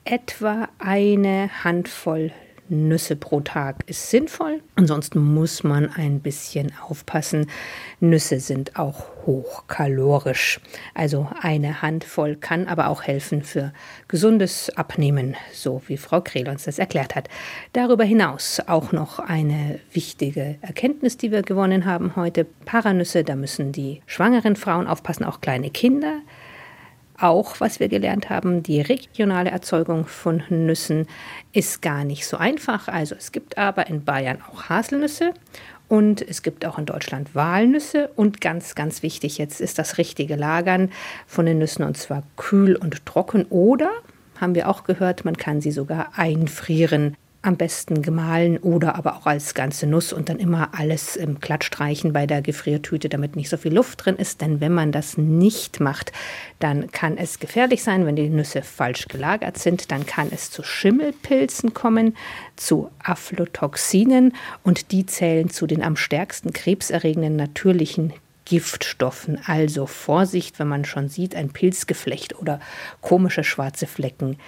Etwa 0.08 0.68
eine 0.78 1.50
Handvoll 1.64 2.30
Nüsse 2.68 3.16
pro 3.16 3.40
Tag 3.40 3.82
ist 3.88 4.08
sinnvoll. 4.08 4.62
Ansonsten 4.76 5.18
muss 5.18 5.64
man 5.64 5.90
ein 5.90 6.20
bisschen 6.20 6.72
aufpassen. 6.80 7.50
Nüsse 7.98 8.38
sind 8.38 8.76
auch 8.78 9.06
hochkalorisch. 9.26 10.60
Also 10.94 11.28
eine 11.40 11.82
Handvoll 11.82 12.36
kann 12.36 12.68
aber 12.68 12.86
auch 12.86 13.02
helfen 13.02 13.42
für 13.42 13.72
gesundes 14.06 14.70
Abnehmen, 14.76 15.34
so 15.52 15.82
wie 15.88 15.96
Frau 15.96 16.20
Krehl 16.20 16.48
uns 16.48 16.64
das 16.64 16.78
erklärt 16.78 17.16
hat. 17.16 17.28
Darüber 17.72 18.04
hinaus 18.04 18.60
auch 18.64 18.92
noch 18.92 19.18
eine 19.18 19.80
wichtige 19.92 20.56
Erkenntnis, 20.60 21.16
die 21.16 21.32
wir 21.32 21.42
gewonnen 21.42 21.84
haben 21.84 22.14
heute. 22.14 22.44
Paranüsse, 22.64 23.24
da 23.24 23.34
müssen 23.34 23.72
die 23.72 24.02
schwangeren 24.06 24.54
Frauen 24.54 24.86
aufpassen, 24.86 25.24
auch 25.24 25.40
kleine 25.40 25.70
Kinder. 25.70 26.20
Auch, 27.18 27.60
was 27.60 27.80
wir 27.80 27.88
gelernt 27.88 28.28
haben, 28.30 28.62
die 28.62 28.80
regionale 28.80 29.50
Erzeugung 29.50 30.06
von 30.06 30.42
Nüssen 30.48 31.06
ist 31.52 31.80
gar 31.82 32.04
nicht 32.04 32.26
so 32.26 32.36
einfach. 32.36 32.88
Also 32.88 33.14
es 33.14 33.32
gibt 33.32 33.56
aber 33.56 33.86
in 33.86 34.04
Bayern 34.04 34.38
auch 34.50 34.68
Haselnüsse 34.68 35.32
und 35.88 36.20
es 36.20 36.42
gibt 36.42 36.66
auch 36.66 36.78
in 36.78 36.86
Deutschland 36.86 37.34
Walnüsse. 37.34 38.10
Und 38.16 38.40
ganz, 38.40 38.74
ganz 38.74 39.02
wichtig, 39.02 39.38
jetzt 39.38 39.60
ist 39.60 39.78
das 39.78 39.98
richtige 39.98 40.36
Lagern 40.36 40.90
von 41.26 41.46
den 41.46 41.58
Nüssen 41.58 41.84
und 41.84 41.96
zwar 41.96 42.22
kühl 42.36 42.76
und 42.76 43.06
trocken. 43.06 43.46
Oder, 43.50 43.90
haben 44.40 44.54
wir 44.54 44.68
auch 44.68 44.84
gehört, 44.84 45.24
man 45.24 45.36
kann 45.36 45.60
sie 45.60 45.70
sogar 45.70 46.10
einfrieren 46.16 47.16
am 47.46 47.56
besten 47.56 48.02
gemahlen 48.02 48.58
oder 48.58 48.96
aber 48.96 49.16
auch 49.16 49.26
als 49.26 49.54
ganze 49.54 49.86
Nuss 49.86 50.12
und 50.12 50.28
dann 50.28 50.38
immer 50.38 50.70
alles 50.72 51.16
im 51.16 51.40
glatt 51.40 51.64
streichen 51.64 52.12
bei 52.12 52.26
der 52.26 52.42
Gefriertüte, 52.42 53.08
damit 53.08 53.36
nicht 53.36 53.48
so 53.48 53.56
viel 53.56 53.72
Luft 53.72 54.04
drin 54.04 54.16
ist. 54.16 54.40
Denn 54.40 54.60
wenn 54.60 54.72
man 54.72 54.92
das 54.92 55.16
nicht 55.16 55.80
macht, 55.80 56.12
dann 56.58 56.90
kann 56.90 57.16
es 57.16 57.38
gefährlich 57.38 57.82
sein, 57.82 58.06
wenn 58.06 58.16
die 58.16 58.28
Nüsse 58.28 58.62
falsch 58.62 59.08
gelagert 59.08 59.58
sind. 59.58 59.90
Dann 59.90 60.06
kann 60.06 60.28
es 60.30 60.50
zu 60.50 60.62
Schimmelpilzen 60.62 61.72
kommen, 61.72 62.16
zu 62.56 62.90
Aflotoxinen 63.02 64.34
und 64.62 64.92
die 64.92 65.06
zählen 65.06 65.48
zu 65.48 65.66
den 65.66 65.82
am 65.82 65.96
stärksten 65.96 66.52
krebserregenden 66.52 67.36
natürlichen 67.36 68.12
Giftstoffen. 68.46 69.38
Also 69.44 69.86
Vorsicht, 69.86 70.58
wenn 70.58 70.68
man 70.68 70.84
schon 70.84 71.08
sieht, 71.08 71.34
ein 71.34 71.50
Pilzgeflecht 71.50 72.38
oder 72.38 72.60
komische 73.00 73.44
schwarze 73.44 73.86
Flecken 73.86 74.38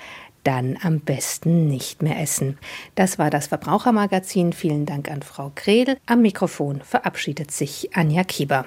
dann 0.45 0.79
am 0.83 1.01
besten 1.01 1.69
nicht 1.69 2.03
mehr 2.03 2.21
essen. 2.21 2.59
Das 2.95 3.19
war 3.19 3.31
das 3.31 3.49
Verbrauchermagazin. 3.49 4.53
Vielen 4.53 4.87
Dank 4.87 5.11
an 5.11 5.23
Frau 5.23 5.53
Kredel. 5.55 5.99
Am 6.07 6.23
Mikrofon 6.23 6.81
verabschiedet 6.83 7.51
sich 7.51 7.91
Anja 7.95 8.25
Kieber. 8.25 8.65